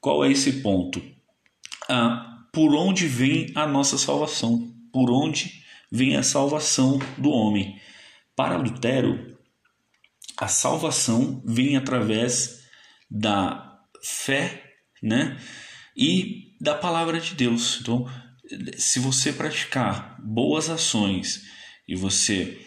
Qual 0.00 0.24
é 0.24 0.30
esse 0.30 0.60
ponto? 0.60 0.98
Uh, 0.98 2.30
por 2.52 2.74
onde 2.74 3.06
vem 3.06 3.52
a 3.54 3.66
nossa 3.66 3.98
salvação? 3.98 4.72
Por 4.92 5.10
onde 5.10 5.62
vem 5.90 6.16
a 6.16 6.22
salvação 6.22 6.98
do 7.18 7.30
homem? 7.30 7.78
Para 8.34 8.56
Lutero, 8.56 9.36
a 10.38 10.48
salvação 10.48 11.42
vem 11.44 11.76
através 11.76 12.60
da 13.10 13.78
fé, 14.02 14.64
né? 15.02 15.38
E 15.94 16.56
da 16.60 16.74
palavra 16.74 17.20
de 17.20 17.34
Deus. 17.34 17.78
Então, 17.82 18.08
se 18.78 18.98
você 18.98 19.32
praticar 19.32 20.16
boas 20.22 20.70
ações 20.70 21.42
e 21.86 21.94
você 21.94 22.58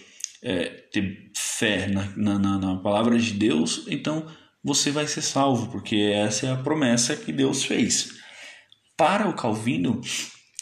é, 0.44 0.66
ter 0.92 1.32
fé 1.36 1.88
na, 1.88 2.06
na, 2.16 2.58
na 2.60 2.76
palavra 2.78 3.18
de 3.18 3.34
Deus, 3.34 3.86
então 3.88 4.28
você 4.64 4.92
vai 4.92 5.08
ser 5.08 5.22
salvo, 5.22 5.72
porque 5.72 5.96
essa 5.96 6.48
é 6.48 6.52
a 6.52 6.58
promessa 6.58 7.16
que 7.16 7.32
Deus 7.32 7.64
fez. 7.64 8.14
Para 8.96 9.28
o 9.28 9.36
Calvino, 9.36 10.02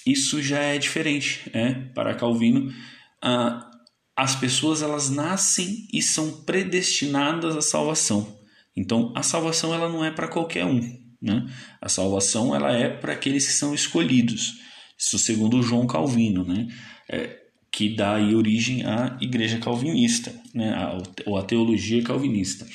isso 0.05 0.41
já 0.41 0.59
é 0.59 0.77
diferente. 0.77 1.49
É? 1.53 1.73
Para 1.93 2.15
Calvino, 2.15 2.73
ah, 3.21 3.69
as 4.15 4.35
pessoas 4.35 4.81
elas 4.81 5.09
nascem 5.09 5.87
e 5.93 6.01
são 6.01 6.43
predestinadas 6.43 7.55
à 7.55 7.61
salvação. 7.61 8.39
Então, 8.75 9.11
a 9.15 9.21
salvação 9.21 9.73
ela 9.73 9.89
não 9.89 10.03
é 10.03 10.11
para 10.11 10.27
qualquer 10.27 10.65
um. 10.65 10.79
Né? 11.21 11.45
A 11.81 11.89
salvação 11.89 12.55
ela 12.55 12.71
é 12.71 12.89
para 12.89 13.13
aqueles 13.13 13.45
que 13.45 13.53
são 13.53 13.73
escolhidos. 13.73 14.53
Isso 14.97 15.19
segundo 15.19 15.61
João 15.61 15.85
Calvino. 15.85 16.45
Né? 16.45 16.67
É, 17.09 17.40
que 17.71 17.95
dá 17.95 18.15
aí 18.15 18.35
origem 18.35 18.83
à 18.83 19.17
igreja 19.21 19.57
calvinista, 19.57 20.33
né, 20.53 20.75
ou 21.25 21.37
à 21.37 21.43
teologia 21.43 22.03
calvinista. 22.03 22.67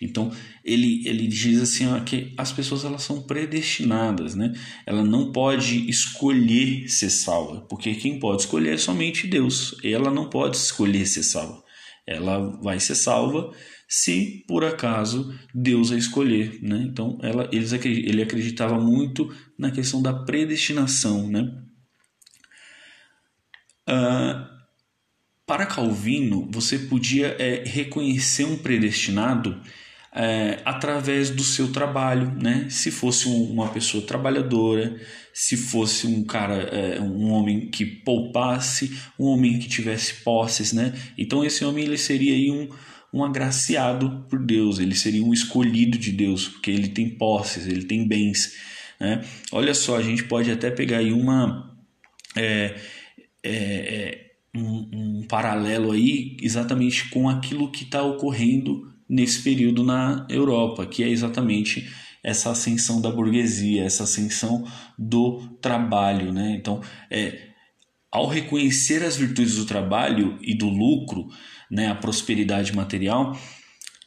Então, 0.00 0.30
ele, 0.64 1.02
ele 1.06 1.26
diz 1.26 1.60
assim 1.60 1.86
ó, 1.88 1.98
que 2.00 2.32
as 2.36 2.52
pessoas 2.52 2.84
elas 2.84 3.02
são 3.02 3.22
predestinadas, 3.22 4.34
né? 4.34 4.52
Ela 4.86 5.02
não 5.02 5.32
pode 5.32 5.90
escolher 5.90 6.88
ser 6.88 7.10
salva, 7.10 7.62
porque 7.62 7.94
quem 7.94 8.20
pode 8.20 8.42
escolher 8.42 8.74
é 8.74 8.78
somente 8.78 9.26
Deus. 9.26 9.74
Ela 9.82 10.10
não 10.10 10.30
pode 10.30 10.56
escolher 10.56 11.04
ser 11.06 11.24
salva. 11.24 11.64
Ela 12.06 12.38
vai 12.62 12.78
ser 12.78 12.94
salva 12.94 13.52
se 13.88 14.44
por 14.46 14.64
acaso 14.64 15.34
Deus 15.52 15.90
a 15.90 15.96
escolher, 15.96 16.60
né? 16.62 16.86
Então, 16.88 17.18
ela, 17.22 17.48
eles, 17.50 17.72
ele 17.72 18.22
acreditava 18.22 18.78
muito 18.78 19.34
na 19.58 19.72
questão 19.72 20.00
da 20.00 20.12
predestinação, 20.12 21.28
né? 21.28 21.50
Uh, 23.88 24.58
para 25.48 25.64
Calvino, 25.64 26.46
você 26.52 26.78
podia 26.78 27.34
é, 27.38 27.64
reconhecer 27.64 28.44
um 28.44 28.58
predestinado 28.58 29.58
é, 30.12 30.60
através 30.62 31.30
do 31.30 31.42
seu 31.42 31.72
trabalho, 31.72 32.30
né? 32.32 32.66
Se 32.68 32.90
fosse 32.90 33.28
um, 33.28 33.44
uma 33.44 33.68
pessoa 33.68 34.04
trabalhadora, 34.04 35.00
se 35.32 35.56
fosse 35.56 36.06
um 36.06 36.22
cara, 36.22 36.54
é, 36.54 37.00
um 37.00 37.30
homem 37.30 37.70
que 37.70 37.86
poupasse, 37.86 38.98
um 39.18 39.24
homem 39.24 39.58
que 39.58 39.68
tivesse 39.68 40.22
posses, 40.22 40.72
né? 40.74 40.92
Então 41.16 41.42
esse 41.42 41.64
homem 41.64 41.84
ele 41.84 41.96
seria 41.96 42.34
aí 42.34 42.50
um, 42.50 42.68
um 43.10 43.24
agraciado 43.24 44.26
por 44.28 44.44
Deus, 44.44 44.78
ele 44.78 44.94
seria 44.94 45.24
um 45.24 45.32
escolhido 45.32 45.96
de 45.96 46.12
Deus, 46.12 46.46
porque 46.46 46.70
ele 46.70 46.88
tem 46.88 47.08
posses, 47.08 47.66
ele 47.66 47.84
tem 47.84 48.06
bens, 48.06 48.54
né? 49.00 49.24
Olha 49.50 49.72
só, 49.72 49.96
a 49.96 50.02
gente 50.02 50.24
pode 50.24 50.50
até 50.50 50.70
pegar 50.70 50.98
aí 50.98 51.12
uma 51.12 51.74
é, 52.36 52.74
é, 53.42 53.52
é, 53.52 54.30
um, 54.54 54.90
um, 54.92 55.26
paralelo 55.28 55.92
aí 55.92 56.36
exatamente 56.42 57.08
com 57.10 57.28
aquilo 57.28 57.70
que 57.70 57.84
está 57.84 58.02
ocorrendo 58.02 58.92
nesse 59.08 59.42
período 59.42 59.84
na 59.84 60.26
Europa, 60.28 60.86
que 60.86 61.02
é 61.02 61.08
exatamente 61.08 61.88
essa 62.22 62.50
ascensão 62.50 63.00
da 63.00 63.10
burguesia, 63.10 63.84
essa 63.84 64.04
ascensão 64.04 64.64
do 64.98 65.40
trabalho. 65.60 66.32
Né? 66.32 66.56
Então, 66.58 66.80
é, 67.10 67.48
ao 68.10 68.26
reconhecer 68.26 69.02
as 69.02 69.16
virtudes 69.16 69.56
do 69.56 69.64
trabalho 69.64 70.38
e 70.42 70.54
do 70.54 70.68
lucro, 70.68 71.28
né, 71.70 71.88
a 71.88 71.94
prosperidade 71.94 72.74
material, 72.74 73.38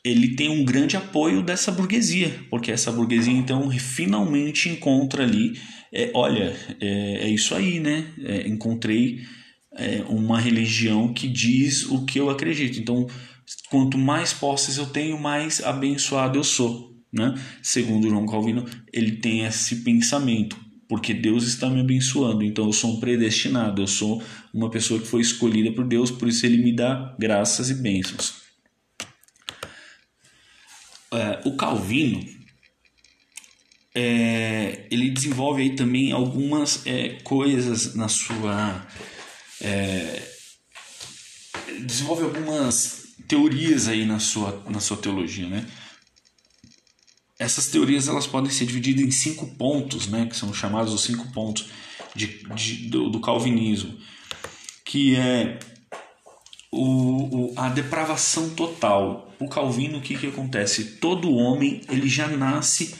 ele 0.03 0.35
tem 0.35 0.49
um 0.49 0.65
grande 0.65 0.97
apoio 0.97 1.41
dessa 1.41 1.71
burguesia, 1.71 2.45
porque 2.49 2.71
essa 2.71 2.91
burguesia 2.91 3.33
então 3.33 3.69
finalmente 3.71 4.69
encontra 4.69 5.23
ali 5.23 5.53
é, 5.93 6.09
olha, 6.13 6.55
é, 6.79 7.25
é, 7.25 7.29
isso 7.29 7.53
aí, 7.53 7.79
né? 7.79 8.05
É, 8.23 8.47
encontrei 8.47 9.19
é, 9.75 10.01
uma 10.07 10.39
religião 10.39 11.13
que 11.13 11.27
diz 11.27 11.85
o 11.89 12.05
que 12.05 12.19
eu 12.19 12.29
acredito. 12.29 12.79
Então, 12.79 13.07
quanto 13.69 13.97
mais 13.97 14.31
posses 14.31 14.77
eu 14.77 14.85
tenho, 14.85 15.19
mais 15.19 15.61
abençoado 15.61 16.39
eu 16.39 16.43
sou. 16.43 16.91
Né? 17.11 17.35
Segundo 17.61 18.09
João 18.09 18.25
Calvino, 18.25 18.65
ele 18.93 19.17
tem 19.17 19.43
esse 19.43 19.83
pensamento, 19.83 20.57
porque 20.87 21.13
Deus 21.13 21.45
está 21.45 21.69
me 21.69 21.81
abençoando, 21.81 22.41
então 22.41 22.67
eu 22.67 22.71
sou 22.71 22.95
um 22.95 22.99
predestinado, 23.01 23.81
eu 23.81 23.87
sou 23.87 24.23
uma 24.53 24.69
pessoa 24.69 24.97
que 24.97 25.07
foi 25.07 25.19
escolhida 25.19 25.73
por 25.73 25.85
Deus, 25.85 26.09
por 26.09 26.29
isso 26.29 26.45
ele 26.45 26.63
me 26.63 26.73
dá 26.73 27.13
graças 27.19 27.69
e 27.69 27.75
bênçãos. 27.75 28.40
É, 31.13 31.41
o 31.45 31.55
Calvino 31.55 32.25
é, 33.93 34.87
ele 34.89 35.09
desenvolve 35.09 35.61
aí 35.61 35.75
também 35.75 36.11
algumas 36.11 36.85
é, 36.85 37.19
coisas 37.23 37.93
na 37.95 38.07
sua. 38.07 38.87
É, 39.59 40.27
desenvolve 41.81 42.23
algumas 42.23 43.01
teorias 43.27 43.87
aí 43.87 44.05
na 44.05 44.19
sua, 44.19 44.63
na 44.69 44.79
sua 44.79 44.97
teologia, 44.97 45.47
né? 45.47 45.65
Essas 47.37 47.67
teorias 47.67 48.07
elas 48.07 48.27
podem 48.27 48.51
ser 48.51 48.65
divididas 48.65 49.03
em 49.03 49.11
cinco 49.11 49.47
pontos, 49.55 50.07
né? 50.07 50.25
Que 50.27 50.35
são 50.35 50.53
chamados 50.53 50.93
os 50.93 51.03
cinco 51.03 51.31
pontos 51.31 51.67
de, 52.15 52.43
de 52.55 52.87
do, 52.87 53.09
do, 53.09 53.19
calvinismo, 53.19 53.97
que 54.85 55.15
é 55.15 55.59
o, 56.71 57.51
o, 57.51 57.53
a 57.57 57.69
depravação 57.69 58.49
total. 58.51 59.30
O 59.41 59.49
Calvino, 59.49 59.97
o 59.97 60.01
que, 60.01 60.15
que 60.15 60.27
acontece? 60.27 60.97
Todo 60.97 61.33
homem 61.33 61.81
ele 61.89 62.07
já 62.07 62.27
nasce 62.27 62.95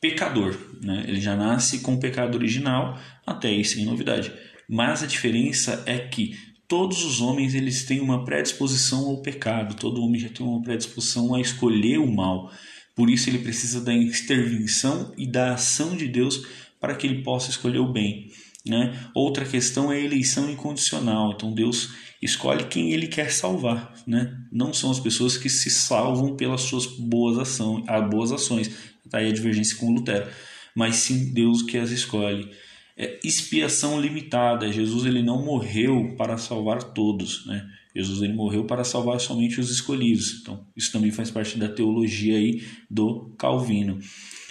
pecador, 0.00 0.56
né? 0.82 1.04
Ele 1.06 1.20
já 1.20 1.36
nasce 1.36 1.80
com 1.80 1.94
o 1.94 2.00
pecado 2.00 2.36
original, 2.36 2.98
até 3.26 3.48
aí 3.48 3.64
sem 3.64 3.84
novidade. 3.84 4.32
Mas 4.68 5.02
a 5.02 5.06
diferença 5.06 5.82
é 5.86 5.98
que 5.98 6.36
todos 6.66 7.04
os 7.04 7.20
homens 7.20 7.54
eles 7.54 7.84
têm 7.84 8.00
uma 8.00 8.24
predisposição 8.24 9.06
ao 9.06 9.20
pecado, 9.20 9.76
todo 9.76 10.02
homem 10.02 10.20
já 10.20 10.28
tem 10.28 10.46
uma 10.46 10.62
predisposição 10.62 11.34
a 11.34 11.40
escolher 11.40 11.98
o 11.98 12.10
mal. 12.10 12.50
Por 12.94 13.10
isso 13.10 13.28
ele 13.28 13.38
precisa 13.38 13.80
da 13.80 13.92
intervenção 13.92 15.12
e 15.18 15.26
da 15.26 15.54
ação 15.54 15.96
de 15.96 16.08
Deus 16.08 16.46
para 16.80 16.94
que 16.94 17.06
ele 17.06 17.22
possa 17.22 17.50
escolher 17.50 17.78
o 17.78 17.92
bem. 17.92 18.30
Né? 18.66 18.98
Outra 19.14 19.44
questão 19.44 19.92
é 19.92 19.96
a 19.96 20.00
eleição 20.00 20.50
incondicional. 20.50 21.32
Então 21.34 21.52
Deus 21.52 21.90
escolhe 22.22 22.64
quem 22.64 22.92
ele 22.92 23.06
quer 23.06 23.30
salvar. 23.30 23.94
Né? 24.06 24.34
Não 24.50 24.72
são 24.72 24.90
as 24.90 24.98
pessoas 24.98 25.36
que 25.36 25.50
se 25.50 25.70
salvam 25.70 26.34
pelas 26.34 26.62
suas 26.62 26.86
boas, 26.86 27.38
ação, 27.38 27.84
ah, 27.86 28.00
boas 28.00 28.32
ações, 28.32 28.70
Está 29.04 29.18
aí 29.18 29.28
a 29.28 29.32
divergência 29.32 29.76
com 29.76 29.92
Lutero. 29.92 30.28
Mas 30.74 30.96
sim 30.96 31.32
Deus 31.32 31.62
que 31.62 31.78
as 31.78 31.90
escolhe. 31.90 32.50
É, 32.96 33.20
expiação 33.22 34.00
limitada. 34.00 34.72
Jesus 34.72 35.04
ele 35.04 35.22
não 35.22 35.44
morreu 35.44 36.14
para 36.16 36.36
salvar 36.38 36.82
todos, 36.82 37.46
né? 37.46 37.64
Jesus 37.94 38.22
ele 38.22 38.32
morreu 38.32 38.64
para 38.64 38.82
salvar 38.82 39.20
somente 39.20 39.60
os 39.60 39.70
escolhidos. 39.70 40.40
Então 40.40 40.66
isso 40.76 40.90
também 40.90 41.12
faz 41.12 41.30
parte 41.30 41.58
da 41.58 41.68
teologia 41.68 42.36
aí 42.36 42.64
do 42.90 43.32
Calvino. 43.38 44.00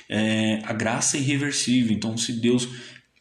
É, 0.07 0.61
a 0.63 0.71
graça 0.71 1.17
é 1.17 1.19
irreversível. 1.19 1.93
Então 1.93 2.15
se 2.15 2.33
Deus 2.39 2.69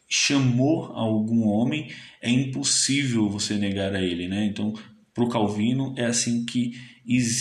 chamou 0.09 0.85
algum 0.93 1.47
homem, 1.47 1.91
é 2.21 2.29
impossível 2.29 3.29
você 3.29 3.55
negar 3.55 3.95
a 3.95 4.01
ele, 4.01 4.27
né? 4.27 4.45
Então 4.45 4.73
para 5.13 5.23
o 5.23 5.29
Calvino 5.29 5.93
é 5.97 6.05
assim 6.05 6.45
que 6.45 6.73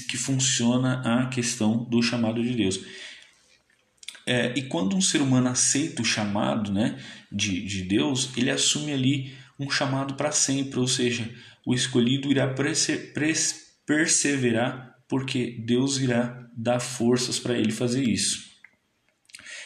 que 0.08 0.16
funciona 0.16 1.00
a 1.04 1.28
questão 1.28 1.84
do 1.84 2.02
chamado 2.02 2.42
de 2.42 2.52
Deus. 2.54 2.80
É, 4.26 4.52
e 4.56 4.62
quando 4.62 4.96
um 4.96 5.00
ser 5.00 5.22
humano 5.22 5.48
aceita 5.48 6.02
o 6.02 6.04
chamado 6.04 6.72
né, 6.72 6.98
de, 7.30 7.64
de 7.64 7.82
Deus, 7.82 8.30
ele 8.36 8.50
assume 8.50 8.92
ali 8.92 9.32
um 9.58 9.70
chamado 9.70 10.14
para 10.14 10.32
sempre, 10.32 10.80
ou 10.80 10.88
seja, 10.88 11.32
o 11.64 11.74
escolhido 11.74 12.30
irá 12.30 12.52
perseverar, 13.86 14.96
porque 15.08 15.62
Deus 15.64 15.98
irá 15.98 16.48
dar 16.56 16.80
forças 16.80 17.38
para 17.38 17.56
ele 17.56 17.72
fazer 17.72 18.02
isso. 18.02 18.51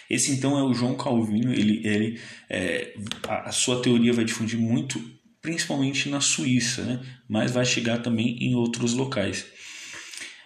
Esse 0.09 0.33
então 0.33 0.59
é 0.59 0.62
o 0.62 0.75
João 0.75 0.97
Calvino, 0.97 1.53
ele, 1.53 1.87
ele 1.87 2.21
é, 2.49 2.95
a, 3.29 3.49
a, 3.49 3.53
sua 3.53 3.83
teoria 3.83 4.12
vai 4.12 4.25
difundir 4.25 4.59
muito, 4.59 5.03
principalmente 5.42 6.09
na 6.09 6.21
Suíça, 6.21 6.83
né? 6.83 7.01
mas 7.29 7.53
vai 7.53 7.64
chegar 7.64 7.99
também 7.99 8.37
em 8.40 8.55
outros 8.55 8.95
locais. 8.95 9.47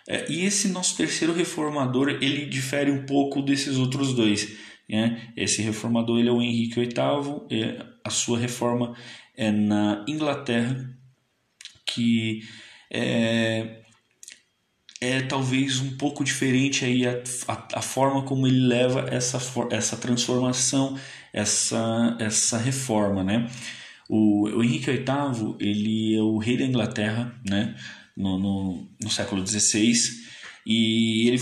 É, 0.08 0.30
e 0.30 0.44
esse 0.44 0.68
nosso 0.68 0.96
terceiro 0.96 1.32
reformador, 1.32 2.08
ele 2.08 2.46
difere 2.46 2.90
um 2.90 3.04
pouco 3.04 3.42
desses 3.42 3.76
outros 3.76 4.14
dois. 4.14 4.56
Né? 4.88 5.32
Esse 5.36 5.62
reformador 5.62 6.18
ele 6.18 6.28
é 6.28 6.32
o 6.32 6.42
Henrique 6.42 6.80
VIII, 6.80 6.90
é, 7.50 7.86
a 8.04 8.10
sua 8.10 8.38
reforma 8.38 8.96
é 9.36 9.50
na 9.50 10.04
Inglaterra, 10.08 10.98
que 11.86 12.40
é, 12.90 13.82
é 15.00 15.22
talvez 15.22 15.80
um 15.80 15.96
pouco 15.96 16.22
diferente 16.22 16.84
aí 16.84 17.06
a, 17.06 17.22
a, 17.48 17.78
a, 17.78 17.82
forma 17.82 18.22
como 18.22 18.46
ele 18.46 18.66
leva 18.66 19.06
essa, 19.10 19.38
essa 19.70 19.96
transformação, 19.96 20.98
essa, 21.32 22.16
essa 22.20 22.58
reforma, 22.58 23.24
né? 23.24 23.48
O, 24.08 24.48
o 24.48 24.62
Henrique 24.62 24.90
VIII, 24.90 25.56
ele 25.58 26.16
é 26.16 26.20
o 26.20 26.36
rei 26.36 26.56
da 26.58 26.64
Inglaterra, 26.64 27.34
né? 27.48 27.74
No, 28.16 28.38
no, 28.38 28.88
no 29.00 29.10
século 29.10 29.46
XVI, 29.46 29.94
e 30.66 31.28
ele 31.28 31.38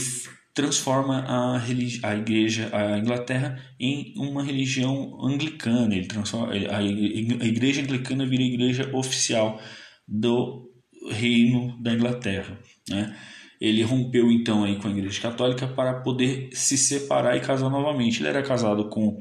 transforma 0.54 1.24
a, 1.26 1.62
a 2.04 2.16
igreja, 2.16 2.70
a 2.72 2.98
Inglaterra, 2.98 3.60
em 3.80 4.12
uma 4.16 4.44
religião 4.44 5.18
anglicana. 5.20 5.94
Ele 5.94 6.06
transforma, 6.06 6.52
a 6.52 6.82
igreja 6.82 7.82
anglicana 7.82 8.26
vira 8.26 8.42
a 8.42 8.46
igreja 8.46 8.90
oficial 8.92 9.60
do 10.06 10.70
reino 11.10 11.80
da 11.82 11.92
Inglaterra, 11.92 12.58
né? 12.88 13.16
Ele 13.60 13.82
rompeu 13.82 14.30
então 14.30 14.64
aí 14.64 14.76
com 14.76 14.88
a 14.88 14.90
Igreja 14.90 15.20
Católica 15.20 15.66
para 15.66 15.94
poder 16.00 16.50
se 16.52 16.78
separar 16.78 17.36
e 17.36 17.40
casar 17.40 17.68
novamente. 17.68 18.20
Ele 18.20 18.28
era 18.28 18.42
casado 18.42 18.88
com 18.88 19.18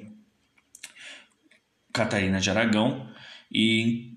Catarina 1.91 2.39
de 2.39 2.49
Aragão 2.49 3.07
e 3.51 4.13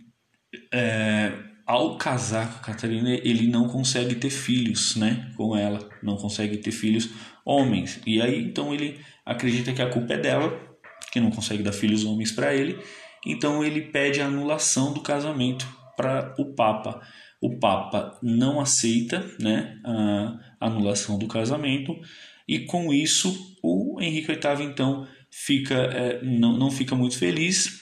é, 0.72 1.32
ao 1.66 1.96
casar 1.96 2.52
com 2.52 2.58
a 2.58 2.62
Catarina 2.62 3.10
ele 3.10 3.46
não 3.46 3.68
consegue 3.68 4.16
ter 4.16 4.30
filhos, 4.30 4.96
né, 4.96 5.32
com 5.36 5.56
ela, 5.56 5.88
não 6.02 6.16
consegue 6.16 6.58
ter 6.58 6.72
filhos 6.72 7.08
homens. 7.44 8.00
E 8.06 8.20
aí 8.20 8.42
então 8.42 8.74
ele 8.74 9.00
acredita 9.24 9.72
que 9.72 9.80
a 9.80 9.88
culpa 9.88 10.14
é 10.14 10.18
dela, 10.18 10.60
que 11.10 11.20
não 11.20 11.30
consegue 11.30 11.62
dar 11.62 11.72
filhos 11.72 12.04
homens 12.04 12.30
para 12.30 12.54
ele. 12.54 12.78
Então 13.24 13.64
ele 13.64 13.80
pede 13.80 14.20
a 14.20 14.26
anulação 14.26 14.92
do 14.92 15.00
casamento 15.00 15.66
para 15.96 16.34
o 16.38 16.54
Papa 16.54 17.00
o 17.40 17.58
Papa 17.58 18.18
não 18.22 18.60
aceita 18.60 19.24
né, 19.40 19.80
a 19.84 20.66
anulação 20.66 21.18
do 21.18 21.26
casamento 21.26 21.98
e 22.46 22.60
com 22.60 22.92
isso 22.92 23.56
o 23.62 24.00
Henrique 24.00 24.32
VIII 24.32 24.66
então 24.66 25.06
fica 25.30 25.74
é, 25.74 26.22
não, 26.22 26.58
não 26.58 26.70
fica 26.70 26.94
muito 26.94 27.16
feliz. 27.18 27.80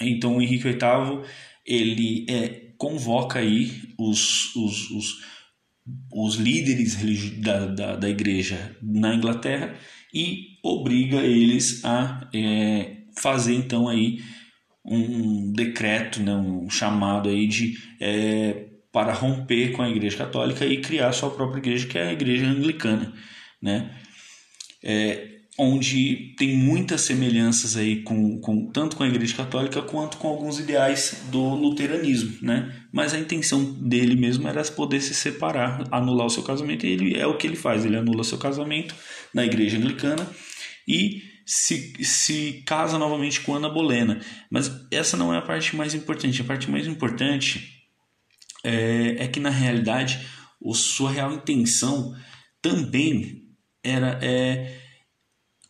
Então 0.00 0.36
o 0.36 0.42
Henrique 0.42 0.64
VIII 0.64 1.22
ele 1.64 2.26
é, 2.28 2.72
convoca 2.78 3.38
aí 3.38 3.70
os, 3.98 4.54
os, 4.56 4.90
os, 4.90 5.14
os 6.12 6.34
líderes 6.36 6.96
da, 7.40 7.66
da, 7.66 7.96
da 7.96 8.08
igreja 8.08 8.76
na 8.82 9.14
Inglaterra 9.14 9.76
e 10.12 10.58
obriga 10.62 11.18
eles 11.18 11.84
a 11.84 12.28
é, 12.34 12.96
fazer 13.18 13.54
então 13.54 13.88
aí 13.88 14.18
um 14.86 15.52
decreto, 15.52 16.22
né, 16.22 16.34
um 16.34 16.70
chamado 16.70 17.28
aí 17.28 17.46
de 17.46 17.76
é, 18.00 18.66
para 18.92 19.12
romper 19.12 19.72
com 19.72 19.82
a 19.82 19.90
Igreja 19.90 20.16
Católica 20.16 20.64
e 20.64 20.80
criar 20.80 21.12
sua 21.12 21.30
própria 21.30 21.58
igreja, 21.58 21.86
que 21.86 21.98
é 21.98 22.08
a 22.08 22.12
Igreja 22.12 22.46
Anglicana, 22.46 23.12
né? 23.60 23.90
É, 24.82 25.36
onde 25.58 26.34
tem 26.36 26.54
muitas 26.54 27.00
semelhanças 27.00 27.76
aí 27.76 28.02
com, 28.02 28.38
com 28.40 28.70
tanto 28.70 28.96
com 28.96 29.02
a 29.02 29.08
Igreja 29.08 29.34
Católica 29.34 29.82
quanto 29.82 30.18
com 30.18 30.28
alguns 30.28 30.58
ideais 30.60 31.24
do 31.30 31.54
luteranismo, 31.54 32.38
né? 32.42 32.74
Mas 32.92 33.12
a 33.12 33.18
intenção 33.18 33.64
dele 33.64 34.14
mesmo 34.14 34.46
era 34.46 34.62
poder 34.64 35.00
se 35.00 35.14
separar, 35.14 35.84
anular 35.90 36.26
o 36.26 36.30
seu 36.30 36.42
casamento, 36.42 36.86
e 36.86 36.90
ele 36.90 37.18
é 37.18 37.26
o 37.26 37.36
que 37.36 37.46
ele 37.46 37.56
faz, 37.56 37.84
ele 37.84 37.96
anula 37.96 38.22
seu 38.22 38.38
casamento 38.38 38.94
na 39.34 39.44
Igreja 39.44 39.78
Anglicana 39.78 40.26
e 40.86 41.22
se, 41.46 42.04
se 42.04 42.64
casa 42.66 42.98
novamente 42.98 43.40
com 43.40 43.54
Ana 43.54 43.68
Bolena. 43.68 44.20
Mas 44.50 44.68
essa 44.90 45.16
não 45.16 45.32
é 45.32 45.38
a 45.38 45.42
parte 45.42 45.76
mais 45.76 45.94
importante. 45.94 46.42
A 46.42 46.44
parte 46.44 46.68
mais 46.68 46.88
importante 46.88 47.84
é, 48.64 49.16
é 49.20 49.28
que, 49.28 49.38
na 49.38 49.50
realidade, 49.50 50.26
a 50.60 50.74
sua 50.74 51.12
real 51.12 51.32
intenção 51.32 52.12
também 52.60 53.44
era 53.84 54.18
é, 54.20 54.80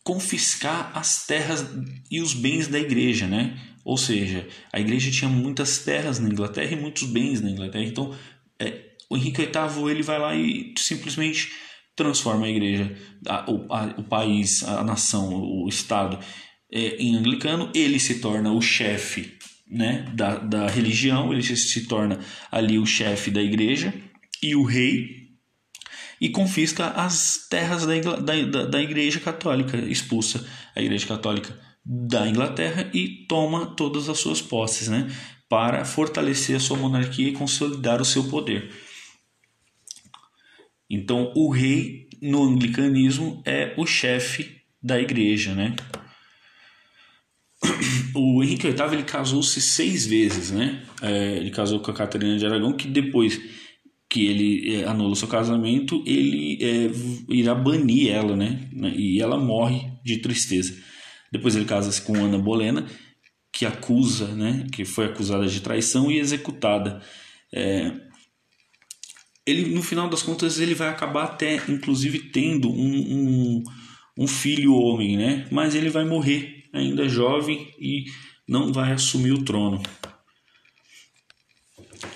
confiscar 0.03 0.91
as 0.97 1.27
terras 1.27 1.63
e 2.09 2.19
os 2.19 2.33
bens 2.33 2.67
da 2.67 2.79
igreja, 2.79 3.27
né? 3.27 3.59
Ou 3.85 3.97
seja, 3.97 4.47
a 4.73 4.79
igreja 4.79 5.11
tinha 5.11 5.29
muitas 5.29 5.79
terras 5.79 6.17
na 6.17 6.27
Inglaterra 6.27 6.71
e 6.71 6.81
muitos 6.81 7.03
bens 7.03 7.39
na 7.39 7.51
Inglaterra. 7.51 7.85
Então, 7.85 8.17
é, 8.59 8.95
o 9.09 9.15
Henrique 9.15 9.43
VIII 9.43 9.91
ele 9.91 10.01
vai 10.01 10.17
lá 10.19 10.35
e 10.35 10.73
simplesmente 10.77 11.51
transforma 11.97 12.45
a 12.45 12.49
igreja, 12.49 12.95
a, 13.27 13.51
o, 13.51 13.73
a, 13.73 13.95
o 13.97 14.03
país, 14.03 14.63
a 14.63 14.83
nação, 14.83 15.33
o 15.33 15.67
Estado 15.67 16.17
é, 16.71 16.95
em 16.97 17.15
anglicano, 17.15 17.69
ele 17.73 17.99
se 17.99 18.19
torna 18.19 18.51
o 18.53 18.61
chefe 18.61 19.33
né, 19.69 20.05
da, 20.13 20.37
da 20.37 20.67
religião, 20.67 21.33
ele 21.33 21.43
se 21.43 21.87
torna 21.87 22.19
ali 22.49 22.77
o 22.79 22.85
chefe 22.85 23.31
da 23.31 23.41
igreja 23.41 23.93
e 24.41 24.55
o 24.55 24.63
rei 24.63 25.27
e 26.21 26.29
confisca 26.29 26.87
as 26.89 27.47
terras 27.49 27.85
da, 27.85 27.95
da, 27.99 28.65
da 28.65 28.81
igreja 28.81 29.19
católica, 29.19 29.77
expulsa 29.77 30.45
a 30.75 30.81
igreja 30.81 31.05
católica 31.05 31.57
da 31.83 32.27
Inglaterra 32.27 32.89
e 32.93 33.25
toma 33.27 33.65
todas 33.65 34.07
as 34.07 34.19
suas 34.19 34.41
posses, 34.41 34.87
né, 34.87 35.09
para 35.49 35.85
fortalecer 35.85 36.55
a 36.55 36.59
sua 36.59 36.77
monarquia 36.77 37.29
e 37.29 37.33
consolidar 37.33 38.01
o 38.01 38.05
seu 38.05 38.25
poder. 38.25 38.71
Então, 40.89 41.31
o 41.35 41.49
rei 41.49 42.07
no 42.21 42.43
anglicanismo 42.43 43.41
é 43.45 43.73
o 43.77 43.85
chefe 43.85 44.61
da 44.81 44.99
igreja, 44.99 45.53
né? 45.53 45.75
O 48.13 48.43
Henrique 48.43 48.69
VIII 48.69 48.93
ele 48.93 49.03
casou-se 49.03 49.59
seis 49.61 50.05
vezes, 50.05 50.51
né? 50.51 50.83
É, 51.01 51.37
ele 51.37 51.51
casou 51.51 51.79
com 51.79 51.91
a 51.91 51.93
Catarina 51.93 52.37
de 52.37 52.45
Aragão, 52.45 52.73
que 52.73 52.87
depois 52.87 53.39
que 54.09 54.25
ele 54.25 54.75
é, 54.75 54.85
anula 54.85 55.15
seu 55.15 55.27
casamento, 55.27 56.01
ele 56.05 56.57
é, 56.61 56.89
irá 57.29 57.53
banir 57.53 58.09
ela, 58.11 58.35
né? 58.35 58.69
E 58.95 59.21
ela 59.21 59.37
morre 59.37 59.91
de 60.03 60.17
tristeza. 60.17 60.73
Depois 61.31 61.55
ele 61.55 61.65
casa-se 61.65 62.01
com 62.01 62.15
Ana 62.15 62.37
Bolena, 62.37 62.85
que 63.51 63.65
acusa, 63.65 64.27
né? 64.27 64.65
Que 64.71 64.85
foi 64.85 65.05
acusada 65.05 65.45
de 65.45 65.59
traição 65.59 66.09
e 66.09 66.19
executada. 66.19 67.01
É, 67.53 67.91
ele 69.47 69.73
no 69.73 69.81
final 69.81 70.09
das 70.09 70.21
contas 70.21 70.59
ele 70.59 70.75
vai 70.75 70.89
acabar 70.89 71.23
até 71.23 71.55
inclusive 71.69 72.19
tendo 72.31 72.69
um, 72.69 72.73
um, 72.75 73.63
um, 74.17 74.27
filho 74.27 74.75
homem, 74.75 75.17
né? 75.17 75.47
Mas 75.49 75.73
ele 75.73 75.89
vai 75.89 76.03
morrer 76.03 76.65
ainda 76.73 77.07
jovem 77.07 77.73
e 77.79 78.05
não 78.47 78.73
vai 78.73 78.91
assumir 78.91 79.31
o 79.31 79.43
trono. 79.43 79.81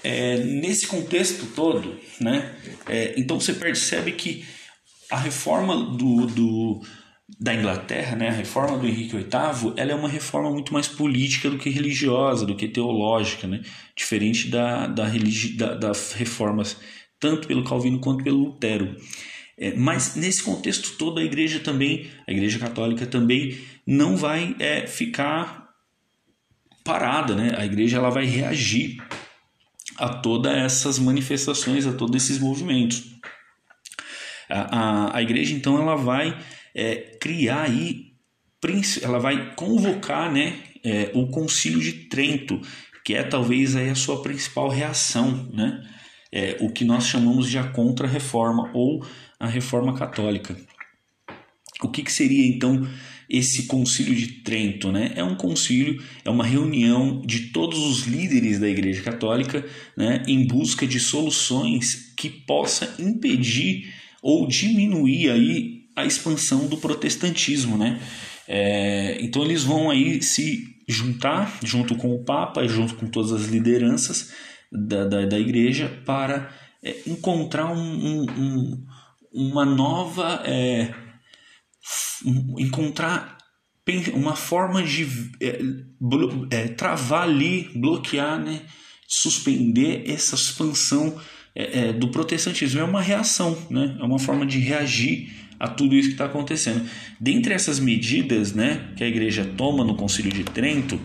É, 0.03 0.43
nesse 0.43 0.85
contexto 0.87 1.47
todo, 1.55 1.97
né? 2.19 2.53
É, 2.87 3.13
então 3.17 3.39
você 3.39 3.53
percebe 3.53 4.11
que 4.11 4.45
a 5.09 5.17
reforma 5.17 5.75
do, 5.95 6.25
do 6.27 6.81
da 7.39 7.53
Inglaterra, 7.53 8.15
né, 8.15 8.29
a 8.29 8.33
reforma 8.33 8.77
do 8.77 8.87
Henrique 8.87 9.15
VIII, 9.15 9.73
ela 9.77 9.91
é 9.91 9.95
uma 9.95 10.09
reforma 10.09 10.51
muito 10.51 10.73
mais 10.73 10.87
política 10.87 11.49
do 11.49 11.57
que 11.57 11.69
religiosa, 11.69 12.45
do 12.45 12.55
que 12.55 12.67
teológica, 12.67 13.47
né, 13.47 13.61
diferente 13.95 14.47
da, 14.49 14.87
da, 14.87 15.07
religi 15.07 15.55
da, 15.55 15.91
reformas 16.15 16.77
tanto 17.21 17.47
pelo 17.47 17.63
Calvino 17.63 17.99
quanto 17.99 18.23
pelo 18.23 18.45
Lutero. 18.45 18.97
É, 19.57 19.75
mas 19.75 20.15
nesse 20.15 20.41
contexto 20.41 20.97
todo 20.97 21.19
a 21.19 21.23
igreja 21.23 21.59
também, 21.59 22.09
a 22.27 22.31
igreja 22.31 22.57
católica 22.57 23.05
também 23.05 23.57
não 23.85 24.17
vai 24.17 24.55
é, 24.59 24.87
ficar 24.87 25.69
parada, 26.83 27.35
né? 27.35 27.53
A 27.55 27.63
igreja 27.63 27.97
ela 27.97 28.09
vai 28.09 28.25
reagir 28.25 28.97
a 29.97 30.09
todas 30.09 30.51
essas 30.53 30.97
manifestações, 30.97 31.85
a 31.85 31.93
todos 31.93 32.23
esses 32.23 32.39
movimentos. 32.39 33.03
A, 34.49 34.79
a, 34.79 35.17
a 35.17 35.21
igreja 35.21 35.53
então 35.53 35.79
ela 35.79 35.95
vai 35.95 36.37
é, 36.73 36.95
criar 37.21 37.63
aí, 37.63 38.13
ela 39.01 39.19
vai 39.19 39.53
convocar, 39.55 40.31
né, 40.31 40.59
é, 40.83 41.11
o 41.13 41.27
Concílio 41.27 41.79
de 41.79 41.93
Trento, 42.09 42.59
que 43.05 43.13
é 43.13 43.23
talvez 43.23 43.75
aí 43.75 43.89
a 43.89 43.95
sua 43.95 44.21
principal 44.23 44.69
reação, 44.69 45.49
né? 45.53 45.87
É, 46.31 46.57
o 46.61 46.69
que 46.69 46.85
nós 46.85 47.05
chamamos 47.07 47.49
de 47.49 47.57
a 47.57 47.63
contra-reforma 47.63 48.71
ou 48.73 49.05
a 49.39 49.47
reforma 49.47 49.93
católica. 49.97 50.55
O 51.81 51.89
que, 51.89 52.03
que 52.03 52.11
seria 52.11 52.47
então 52.47 52.87
esse 53.29 53.63
concílio 53.63 54.15
de 54.15 54.27
Trento? 54.43 54.91
Né? 54.91 55.13
É 55.15 55.23
um 55.23 55.35
concílio, 55.35 56.01
é 56.23 56.29
uma 56.29 56.45
reunião 56.45 57.21
de 57.25 57.51
todos 57.51 57.79
os 57.79 58.05
líderes 58.05 58.59
da 58.59 58.69
Igreja 58.69 59.01
Católica 59.01 59.65
né, 59.97 60.23
em 60.27 60.45
busca 60.45 60.85
de 60.85 60.99
soluções 60.99 62.13
que 62.15 62.29
possa 62.29 62.95
impedir 62.99 63.93
ou 64.21 64.47
diminuir 64.47 65.31
aí 65.31 65.81
a 65.95 66.05
expansão 66.05 66.67
do 66.67 66.77
protestantismo. 66.77 67.77
Né? 67.77 67.99
É, 68.47 69.17
então 69.21 69.43
eles 69.43 69.63
vão 69.63 69.89
aí 69.89 70.21
se 70.21 70.69
juntar 70.87 71.59
junto 71.63 71.95
com 71.95 72.13
o 72.13 72.23
Papa 72.23 72.67
junto 72.67 72.95
com 72.95 73.07
todas 73.07 73.31
as 73.31 73.47
lideranças 73.47 74.31
da, 74.71 75.05
da, 75.05 75.25
da 75.25 75.39
igreja 75.39 76.01
para 76.05 76.49
é, 76.83 76.95
encontrar 77.07 77.71
um, 77.71 77.77
um, 77.77 78.25
um, 78.31 78.85
uma 79.33 79.65
nova. 79.65 80.41
É, 80.45 80.93
encontrar 82.57 83.37
uma 84.13 84.35
forma 84.35 84.83
de 84.83 85.07
é, 85.41 85.59
é, 86.51 86.67
travar 86.69 87.23
ali, 87.23 87.69
bloquear, 87.75 88.39
né, 88.39 88.61
suspender 89.07 90.03
essa 90.05 90.35
expansão 90.35 91.19
é, 91.55 91.79
é, 91.89 91.93
do 91.93 92.09
protestantismo. 92.09 92.79
É 92.79 92.83
uma 92.83 93.01
reação, 93.01 93.57
né, 93.69 93.97
é 93.99 94.03
uma 94.03 94.19
forma 94.19 94.45
de 94.45 94.59
reagir 94.59 95.29
a 95.59 95.67
tudo 95.67 95.95
isso 95.95 96.09
que 96.09 96.13
está 96.13 96.25
acontecendo. 96.25 96.87
Dentre 97.19 97.53
essas 97.53 97.79
medidas 97.79 98.53
né, 98.53 98.93
que 98.95 99.03
a 99.03 99.07
igreja 99.07 99.45
toma 99.57 99.83
no 99.83 99.95
Concílio 99.95 100.31
de 100.31 100.43
Trento, 100.43 100.99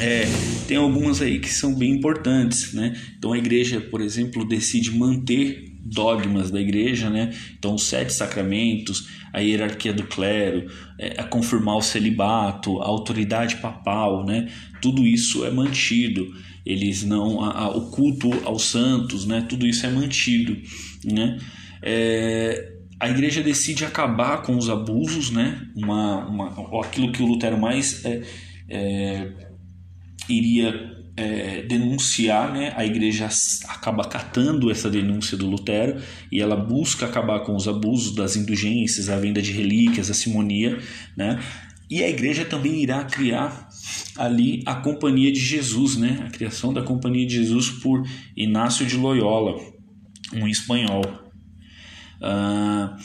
é, 0.00 0.24
tem 0.66 0.76
algumas 0.76 1.20
aí 1.20 1.38
que 1.38 1.48
são 1.48 1.74
bem 1.74 1.92
importantes, 1.92 2.72
né? 2.72 2.96
Então 3.18 3.32
a 3.32 3.38
igreja, 3.38 3.80
por 3.80 4.00
exemplo, 4.00 4.46
decide 4.46 4.90
manter 4.90 5.72
dogmas 5.84 6.50
da 6.50 6.60
igreja, 6.60 7.10
né? 7.10 7.32
Então 7.58 7.74
os 7.74 7.84
sete 7.84 8.12
sacramentos, 8.12 9.08
a 9.32 9.40
hierarquia 9.40 9.92
do 9.92 10.04
clero, 10.04 10.66
é, 10.98 11.20
a 11.20 11.24
confirmar 11.24 11.76
o 11.76 11.82
celibato, 11.82 12.80
a 12.80 12.86
autoridade 12.86 13.56
papal, 13.56 14.24
né? 14.24 14.48
Tudo 14.80 15.06
isso 15.06 15.44
é 15.44 15.50
mantido. 15.50 16.32
Eles 16.64 17.02
não, 17.02 17.42
a, 17.44 17.64
a, 17.64 17.68
o 17.68 17.90
culto 17.90 18.30
aos 18.44 18.64
santos, 18.64 19.26
né? 19.26 19.44
Tudo 19.46 19.66
isso 19.66 19.84
é 19.84 19.90
mantido, 19.90 20.56
né? 21.04 21.38
É, 21.82 22.72
a 22.98 23.10
igreja 23.10 23.42
decide 23.42 23.84
acabar 23.84 24.42
com 24.42 24.56
os 24.56 24.70
abusos, 24.70 25.30
né? 25.30 25.68
Uma, 25.76 26.26
uma, 26.26 26.80
aquilo 26.80 27.12
que 27.12 27.22
o 27.22 27.26
Lutero 27.26 27.58
mais 27.58 28.02
é, 28.04 28.22
é, 28.68 29.32
iria 30.28 30.94
é, 31.16 31.62
denunciar, 31.62 32.52
né? 32.52 32.72
a 32.76 32.84
igreja 32.84 33.28
acaba 33.68 34.04
catando 34.04 34.70
essa 34.70 34.90
denúncia 34.90 35.36
do 35.36 35.46
Lutero 35.46 36.00
e 36.30 36.40
ela 36.40 36.56
busca 36.56 37.06
acabar 37.06 37.40
com 37.40 37.54
os 37.54 37.68
abusos 37.68 38.14
das 38.14 38.36
indulgências, 38.36 39.08
a 39.08 39.18
venda 39.18 39.40
de 39.40 39.52
relíquias, 39.52 40.10
a 40.10 40.14
simonia, 40.14 40.78
né? 41.16 41.40
e 41.88 42.02
a 42.02 42.08
igreja 42.08 42.44
também 42.44 42.82
irá 42.82 43.04
criar 43.04 43.68
ali 44.16 44.62
a 44.66 44.74
Companhia 44.76 45.30
de 45.30 45.40
Jesus, 45.40 45.96
né? 45.96 46.24
a 46.26 46.30
criação 46.30 46.72
da 46.72 46.82
Companhia 46.82 47.26
de 47.26 47.34
Jesus 47.34 47.70
por 47.70 48.02
Inácio 48.36 48.84
de 48.84 48.96
Loyola, 48.96 49.60
um 50.32 50.48
espanhol. 50.48 51.02
Uh, 52.20 52.96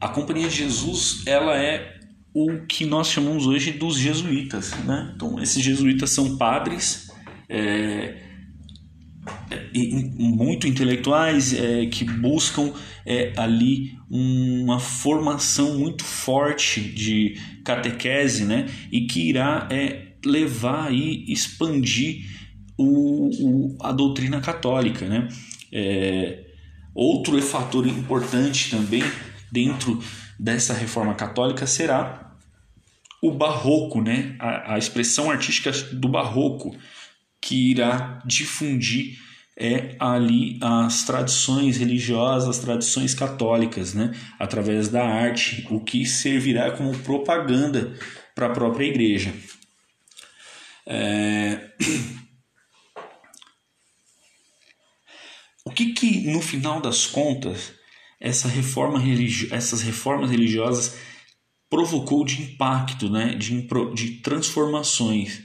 a 0.00 0.08
Companhia 0.08 0.48
de 0.48 0.56
Jesus 0.56 1.22
ela 1.26 1.56
é 1.56 1.93
o 2.34 2.66
que 2.66 2.84
nós 2.84 3.08
chamamos 3.08 3.46
hoje 3.46 3.70
dos 3.70 3.96
jesuítas. 3.96 4.72
Né? 4.84 5.12
Então, 5.14 5.40
esses 5.40 5.62
jesuítas 5.62 6.10
são 6.10 6.36
padres 6.36 7.08
é, 7.48 8.20
muito 10.18 10.66
intelectuais 10.66 11.54
é, 11.54 11.86
que 11.86 12.04
buscam 12.04 12.72
é, 13.06 13.32
ali 13.36 13.96
uma 14.10 14.80
formação 14.80 15.78
muito 15.78 16.02
forte 16.04 16.80
de 16.80 17.38
catequese 17.64 18.44
né? 18.44 18.66
e 18.90 19.06
que 19.06 19.28
irá 19.28 19.68
é, 19.70 20.14
levar 20.26 20.92
e 20.92 21.32
expandir 21.32 22.24
o, 22.76 23.28
o, 23.28 23.76
a 23.80 23.92
doutrina 23.92 24.40
católica. 24.40 25.06
Né? 25.06 25.28
É, 25.72 26.44
outro 26.92 27.40
fator 27.40 27.86
importante 27.86 28.70
também 28.70 29.04
dentro 29.52 30.02
dessa 30.44 30.74
reforma 30.74 31.14
católica 31.14 31.66
será 31.66 32.36
o 33.22 33.30
barroco, 33.30 34.02
né? 34.02 34.36
a, 34.38 34.74
a 34.74 34.78
expressão 34.78 35.30
artística 35.30 35.72
do 35.94 36.06
barroco, 36.06 36.76
que 37.40 37.70
irá 37.70 38.20
difundir 38.26 39.18
é 39.56 39.96
ali 39.98 40.58
as 40.60 41.04
tradições 41.04 41.78
religiosas, 41.78 42.58
as 42.58 42.58
tradições 42.58 43.14
católicas, 43.14 43.94
né? 43.94 44.12
através 44.38 44.88
da 44.88 45.02
arte, 45.02 45.66
o 45.70 45.80
que 45.80 46.04
servirá 46.04 46.72
como 46.72 46.98
propaganda 46.98 47.94
para 48.34 48.48
a 48.48 48.50
própria 48.50 48.84
igreja. 48.84 49.32
É... 50.86 51.70
O 55.66 55.70
que, 55.70 55.94
que 55.94 56.30
no 56.30 56.42
final 56.42 56.78
das 56.78 57.06
contas 57.06 57.72
essa 58.24 58.48
reforma 58.48 58.98
religio... 58.98 59.48
essas 59.52 59.82
reformas 59.82 60.30
religiosas 60.30 60.98
provocou 61.68 62.24
de 62.24 62.42
impacto, 62.42 63.10
né, 63.10 63.34
de, 63.34 63.66
de 63.94 64.10
transformações. 64.22 65.42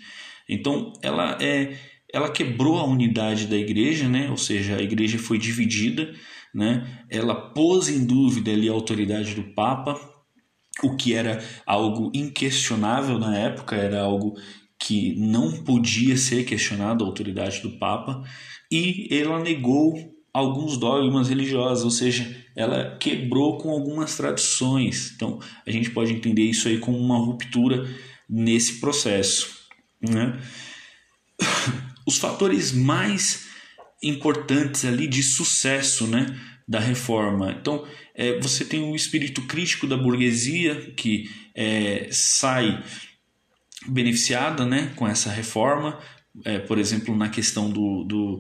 Então, 0.48 0.94
ela 1.02 1.38
é 1.42 1.78
ela 2.12 2.32
quebrou 2.32 2.80
a 2.80 2.84
unidade 2.84 3.46
da 3.46 3.56
igreja, 3.56 4.10
né? 4.10 4.30
ou 4.32 4.38
seja, 4.38 4.78
a 4.78 4.82
igreja 4.82 5.20
foi 5.20 5.38
dividida, 5.38 6.12
né? 6.54 7.04
ela 7.10 7.36
pôs 7.36 7.88
em 7.88 8.04
dúvida 8.04 8.52
ali 8.52 8.68
a 8.68 8.72
autoridade 8.72 9.36
do 9.36 9.44
Papa, 9.54 10.00
o 10.82 10.96
que 10.96 11.14
era 11.14 11.44
algo 11.68 12.12
inquestionável 12.14 13.20
na 13.20 13.38
época, 13.38 13.76
era 13.76 14.02
algo 14.02 14.34
que 14.80 15.16
não 15.20 15.64
podia 15.64 16.18
ser 16.18 16.46
questionado 16.46 17.04
a 17.04 17.08
autoridade 17.08 17.62
do 17.62 17.78
Papa, 17.78 18.24
e 18.72 19.08
ela 19.12 19.40
negou 19.40 19.94
alguns 20.34 20.78
dogmas 20.78 21.30
religiosos, 21.30 21.84
ou 21.84 21.92
seja, 21.92 22.36
ela 22.56 22.98
quebrou 22.98 23.58
com 23.58 23.70
algumas 23.70 24.16
tradições. 24.16 25.12
Então, 25.16 25.40
a 25.66 25.72
gente 25.72 25.92
pode 25.92 26.14
entender 26.14 26.44
isso 26.44 26.68
aí 26.68 26.80
como 26.80 26.98
uma 26.98 27.18
ruptura 27.18 27.88
nesse 28.30 28.80
processo. 28.80 29.60
Né? 30.02 30.40
Os 32.06 32.18
fatores 32.18 32.72
mais 32.72 33.48
importantes 34.02 34.86
ali 34.86 35.08
de 35.08 35.22
sucesso 35.22 36.08
né, 36.08 36.26
da 36.68 36.80
reforma. 36.80 37.52
Então, 37.52 37.86
é, 38.16 38.40
você 38.40 38.66
tem 38.66 38.84
o 38.84 38.96
espírito 38.96 39.42
crítico 39.44 39.88
da 39.88 39.98
burguesia 39.98 40.92
que 40.96 41.30
é, 41.56 42.10
sai 42.12 42.84
beneficiada 43.88 44.66
né, 44.66 44.92
com 44.96 45.08
essa 45.08 45.32
reforma, 45.32 46.00
é, 46.44 46.60
por 46.60 46.78
exemplo, 46.78 47.16
na 47.16 47.30
questão 47.30 47.70
do, 47.70 48.04
do 48.04 48.40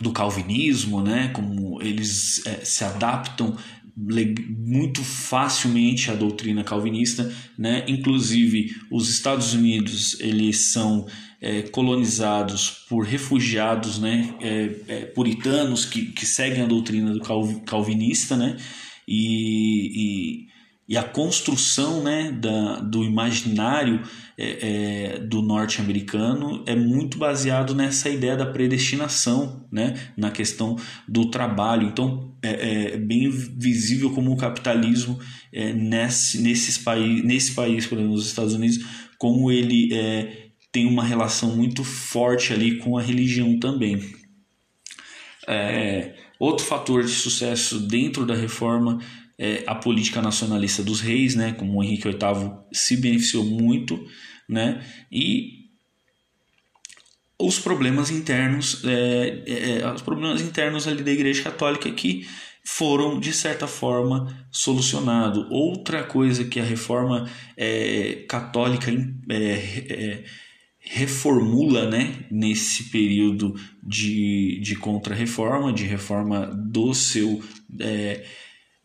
do 0.00 0.12
calvinismo, 0.12 1.02
né, 1.02 1.28
como 1.28 1.80
eles 1.80 2.44
é, 2.46 2.64
se 2.64 2.84
adaptam 2.84 3.56
muito 3.96 5.02
facilmente 5.02 6.10
à 6.10 6.14
doutrina 6.14 6.62
calvinista, 6.62 7.32
né, 7.58 7.82
inclusive 7.88 8.76
os 8.90 9.08
Estados 9.08 9.54
Unidos 9.54 10.20
eles 10.20 10.70
são 10.72 11.06
é, 11.40 11.62
colonizados 11.62 12.84
por 12.90 13.06
refugiados, 13.06 13.98
né, 13.98 14.34
é, 14.40 14.70
é 14.88 15.04
puritanos 15.06 15.86
que, 15.86 16.12
que 16.12 16.26
seguem 16.26 16.62
a 16.62 16.66
doutrina 16.66 17.10
do 17.10 17.20
calvinista, 17.64 18.36
né, 18.36 18.58
e, 19.08 20.42
e 20.44 20.55
e 20.88 20.96
a 20.96 21.02
construção 21.02 22.02
né, 22.02 22.30
da, 22.30 22.78
do 22.78 23.02
imaginário 23.02 24.02
é, 24.38 25.16
é, 25.16 25.18
do 25.18 25.42
norte-americano 25.42 26.62
é 26.64 26.76
muito 26.76 27.18
baseado 27.18 27.74
nessa 27.74 28.08
ideia 28.08 28.36
da 28.36 28.46
predestinação, 28.46 29.66
né, 29.70 30.12
na 30.16 30.30
questão 30.30 30.76
do 31.08 31.28
trabalho. 31.28 31.88
Então 31.88 32.32
é, 32.40 32.92
é 32.92 32.96
bem 32.98 33.28
visível 33.28 34.12
como 34.12 34.30
o 34.30 34.36
capitalismo 34.36 35.18
é, 35.52 35.72
nesse, 35.72 36.40
nesses 36.40 36.78
país, 36.78 37.24
nesse 37.24 37.52
país, 37.52 37.84
por 37.86 37.98
exemplo, 37.98 38.14
nos 38.14 38.26
Estados 38.26 38.54
Unidos, 38.54 38.78
como 39.18 39.50
ele 39.50 39.92
é, 39.92 40.50
tem 40.70 40.86
uma 40.86 41.02
relação 41.02 41.56
muito 41.56 41.82
forte 41.82 42.52
ali 42.52 42.78
com 42.78 42.96
a 42.96 43.02
religião 43.02 43.58
também. 43.58 44.00
É, 45.48 46.14
outro 46.38 46.64
fator 46.64 47.02
de 47.02 47.10
sucesso 47.10 47.80
dentro 47.88 48.24
da 48.24 48.36
reforma 48.36 49.00
é, 49.38 49.64
a 49.66 49.74
política 49.74 50.22
nacionalista 50.22 50.82
dos 50.82 51.00
reis, 51.00 51.34
né, 51.34 51.52
como 51.52 51.82
Henrique 51.82 52.08
VIII 52.08 52.52
se 52.72 52.96
beneficiou 52.96 53.44
muito, 53.44 54.02
né, 54.48 54.84
e 55.10 55.66
os 57.38 57.58
problemas 57.58 58.10
internos, 58.10 58.82
é, 58.84 59.42
é, 59.46 59.78
é, 59.80 59.92
os 59.92 60.02
problemas 60.02 60.40
internos 60.40 60.88
ali 60.88 61.02
da 61.02 61.12
Igreja 61.12 61.42
Católica 61.42 61.90
que 61.90 62.26
foram 62.64 63.20
de 63.20 63.32
certa 63.32 63.66
forma 63.66 64.46
solucionados. 64.50 65.46
Outra 65.50 66.02
coisa 66.02 66.44
que 66.44 66.58
a 66.58 66.64
reforma 66.64 67.30
é, 67.56 68.24
católica 68.28 68.90
é, 69.30 70.24
reformula 70.78 71.88
né, 71.90 72.24
nesse 72.30 72.84
período 72.90 73.54
de, 73.82 74.58
de 74.62 74.74
contra-reforma, 74.76 75.72
de 75.72 75.84
reforma 75.84 76.46
do 76.46 76.94
seu 76.94 77.42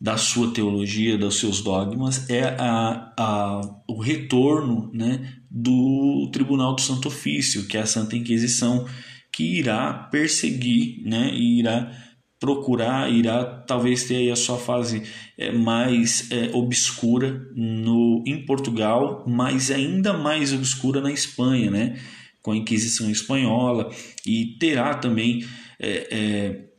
da 0.02 0.16
sua 0.16 0.52
teologia, 0.52 1.16
dos 1.16 1.38
seus 1.38 1.60
dogmas, 1.60 2.28
é 2.28 2.42
a, 2.58 3.14
a, 3.16 3.60
o 3.88 4.00
retorno 4.00 4.90
né, 4.92 5.34
do 5.48 6.28
Tribunal 6.32 6.74
do 6.74 6.80
Santo 6.80 7.06
Ofício, 7.06 7.68
que 7.68 7.76
é 7.76 7.82
a 7.82 7.86
Santa 7.86 8.16
Inquisição, 8.16 8.84
que 9.32 9.44
irá 9.60 9.92
perseguir 9.92 11.04
né, 11.04 11.30
e 11.32 11.60
irá 11.60 11.96
procurar, 12.40 13.12
irá 13.12 13.44
talvez 13.44 14.02
ter 14.02 14.28
a 14.28 14.34
sua 14.34 14.58
fase 14.58 15.04
é, 15.38 15.52
mais 15.52 16.28
é, 16.32 16.50
obscura 16.52 17.40
no, 17.54 18.24
em 18.26 18.44
Portugal, 18.44 19.24
mas 19.24 19.70
ainda 19.70 20.12
mais 20.12 20.52
obscura 20.52 21.00
na 21.00 21.12
Espanha, 21.12 21.70
né, 21.70 21.96
com 22.42 22.50
a 22.50 22.56
Inquisição 22.56 23.08
Espanhola, 23.08 23.88
e 24.26 24.56
terá 24.58 24.94
também. 24.94 25.46
É, 25.78 26.08
é 26.10 26.71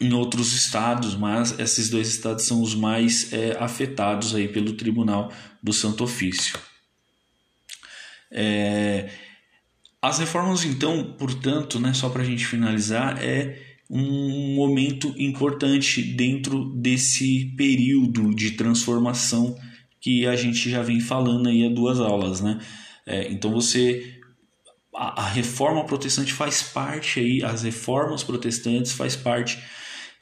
em 0.00 0.12
outros 0.12 0.52
estados, 0.52 1.14
mas 1.14 1.58
esses 1.58 1.88
dois 1.88 2.08
estados 2.08 2.44
são 2.44 2.60
os 2.60 2.74
mais 2.74 3.32
é, 3.32 3.56
afetados 3.58 4.34
aí 4.34 4.48
pelo 4.48 4.72
Tribunal 4.72 5.32
do 5.62 5.72
Santo 5.72 6.04
Ofício. 6.04 6.58
É, 8.30 9.10
as 10.02 10.18
reformas, 10.18 10.64
então, 10.64 11.14
portanto, 11.18 11.78
né, 11.78 11.94
só 11.94 12.08
para 12.08 12.22
a 12.22 12.26
gente 12.26 12.44
finalizar, 12.44 13.22
é 13.22 13.58
um 13.88 14.54
momento 14.54 15.14
importante 15.16 16.02
dentro 16.02 16.64
desse 16.74 17.54
período 17.56 18.34
de 18.34 18.52
transformação 18.52 19.56
que 20.00 20.26
a 20.26 20.36
gente 20.36 20.68
já 20.68 20.82
vem 20.82 21.00
falando 21.00 21.48
aí 21.48 21.64
há 21.64 21.70
duas 21.70 22.00
aulas, 22.00 22.40
né? 22.40 22.58
É, 23.06 23.30
então 23.30 23.50
você 23.52 24.20
a, 24.94 25.22
a, 25.22 25.28
reforma 25.28 25.84
protestante 25.84 26.32
faz 26.32 26.62
parte 26.62 27.20
aí, 27.20 27.42
as 27.42 27.62
reformas 27.62 28.22
protestantes 28.22 28.92
faz 28.92 29.16
parte 29.16 29.58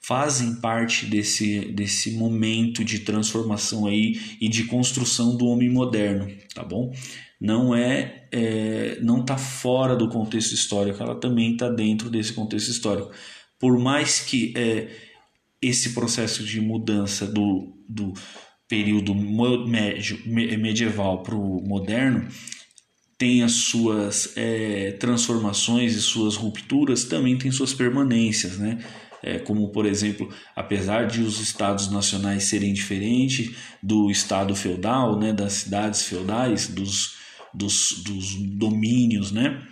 fazem 0.05 0.57
parte 0.57 1.07
desse, 1.07 1.67
desse 1.67 2.13
momento 2.13 2.85
de 2.85 3.01
transformação 3.01 3.87
aí 3.87 4.21
e 4.41 4.49
de 4.49 4.65
construção 4.65 5.37
do 5.37 5.47
homem 5.47 5.71
moderno, 5.71 6.29
tá 6.55 6.65
bom? 6.65 6.93
Não 7.41 7.75
é, 7.75 8.27
é 8.33 8.99
não 9.01 9.21
está 9.21 9.39
fora 9.39 9.95
do 9.95 10.09
contexto 10.09 10.53
histórico, 10.53 11.03
ela 11.03 11.15
também 11.15 11.53
está 11.53 11.69
dentro 11.69 12.11
desse 12.11 12.33
contexto 12.33 12.71
histórico. 12.71 13.11
Por 13.59 13.79
mais 13.79 14.19
que 14.21 14.53
é, 14.57 14.89
esse 15.61 15.93
processo 15.93 16.43
de 16.43 16.61
mudança 16.61 17.25
do, 17.27 17.73
do 17.89 18.13
período 18.69 19.15
médio, 19.15 20.21
medieval 20.27 21.23
para 21.23 21.37
o 21.37 21.63
moderno 21.63 22.27
tem 23.17 23.45
as 23.45 23.53
suas 23.53 24.33
é, 24.37 24.93
transformações 24.99 25.95
e 25.95 26.03
suas 26.03 26.35
rupturas, 26.35 27.05
também 27.05 27.39
tem 27.39 27.53
suas 27.53 27.73
permanências, 27.73 28.59
né? 28.59 28.85
É, 29.23 29.39
como 29.39 29.69
por 29.71 29.87
exemplo, 29.87 30.29
apesar 30.55 31.07
de 31.07 31.23
os 31.23 31.41
estados 31.41 31.91
nacionais 31.91 32.45
serem 32.45 32.73
diferentes 32.73 33.55
do 33.83 34.11
estado 34.11 34.55
feudal, 34.55 35.19
né, 35.19 35.33
das 35.33 35.53
cidades 35.55 36.03
feudais, 36.03 36.69
dos, 36.69 37.17
dos, 37.55 38.03
dos 38.05 38.35
domínios, 38.35 39.31
né, 39.31 39.63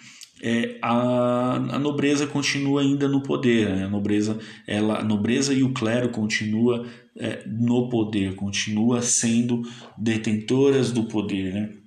é, 0.43 0.79
a, 0.81 1.57
a 1.57 1.79
nobreza 1.79 2.27
continua 2.27 2.81
ainda 2.81 3.07
no 3.07 3.23
poder, 3.23 3.69
né? 3.69 3.85
a 3.85 3.89
nobreza, 3.89 4.39
ela, 4.67 5.01
a 5.01 5.05
nobreza 5.05 5.53
e 5.53 5.63
o 5.63 5.75
clero 5.75 6.09
continua 6.09 6.87
é, 7.17 7.45
no 7.47 7.91
poder, 7.91 8.35
continua 8.37 9.03
sendo 9.03 9.63
detentoras 9.99 10.93
do 10.93 11.05
poder, 11.05 11.53
né? 11.53 11.80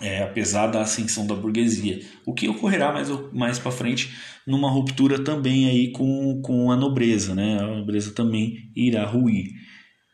É, 0.00 0.22
apesar 0.22 0.68
da 0.68 0.82
ascensão 0.82 1.26
da 1.26 1.34
burguesia. 1.34 2.00
O 2.24 2.32
que 2.32 2.48
ocorrerá 2.48 2.92
mais, 2.92 3.08
mais 3.32 3.58
para 3.58 3.72
frente 3.72 4.14
numa 4.46 4.70
ruptura 4.70 5.22
também 5.22 5.68
aí 5.68 5.92
com, 5.92 6.40
com 6.42 6.70
a 6.70 6.76
nobreza, 6.76 7.34
né? 7.34 7.58
A 7.60 7.66
nobreza 7.66 8.12
também 8.12 8.70
irá 8.74 9.04
ruir. 9.04 9.50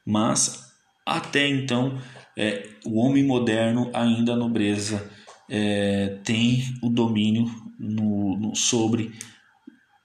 Mas 0.06 0.64
até 1.06 1.48
então, 1.48 1.98
é, 2.36 2.66
o 2.84 2.98
homem 2.98 3.22
moderno, 3.22 3.90
ainda 3.94 4.32
a 4.32 4.36
nobreza, 4.36 5.10
é, 5.48 6.18
tem 6.24 6.62
o 6.82 6.88
domínio 6.88 7.44
no, 7.78 8.38
no, 8.38 8.56
sobre 8.56 9.12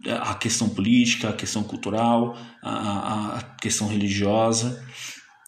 a 0.06 0.34
questão 0.36 0.70
política, 0.70 1.30
a 1.30 1.34
questão 1.34 1.64
cultural, 1.64 2.38
a, 2.64 3.38
a 3.38 3.44
questão 3.62 3.88
religiosa 3.88 4.84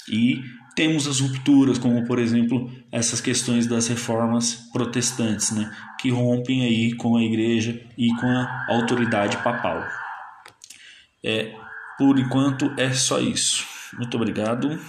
e 0.09 0.41
temos 0.75 1.07
as 1.07 1.19
rupturas, 1.19 1.77
como 1.77 2.05
por 2.05 2.19
exemplo 2.19 2.71
essas 2.91 3.19
questões 3.21 3.67
das 3.67 3.87
reformas 3.87 4.69
protestantes, 4.71 5.51
né, 5.51 5.71
que 5.99 6.09
rompem 6.09 6.63
aí 6.63 6.93
com 6.95 7.17
a 7.17 7.23
igreja 7.23 7.81
e 7.97 8.09
com 8.15 8.27
a 8.27 8.65
autoridade 8.69 9.37
papal. 9.37 9.85
É, 11.23 11.53
por 11.97 12.17
enquanto 12.17 12.73
é 12.77 12.91
só 12.91 13.19
isso. 13.19 13.65
Muito 13.97 14.15
obrigado. 14.15 14.79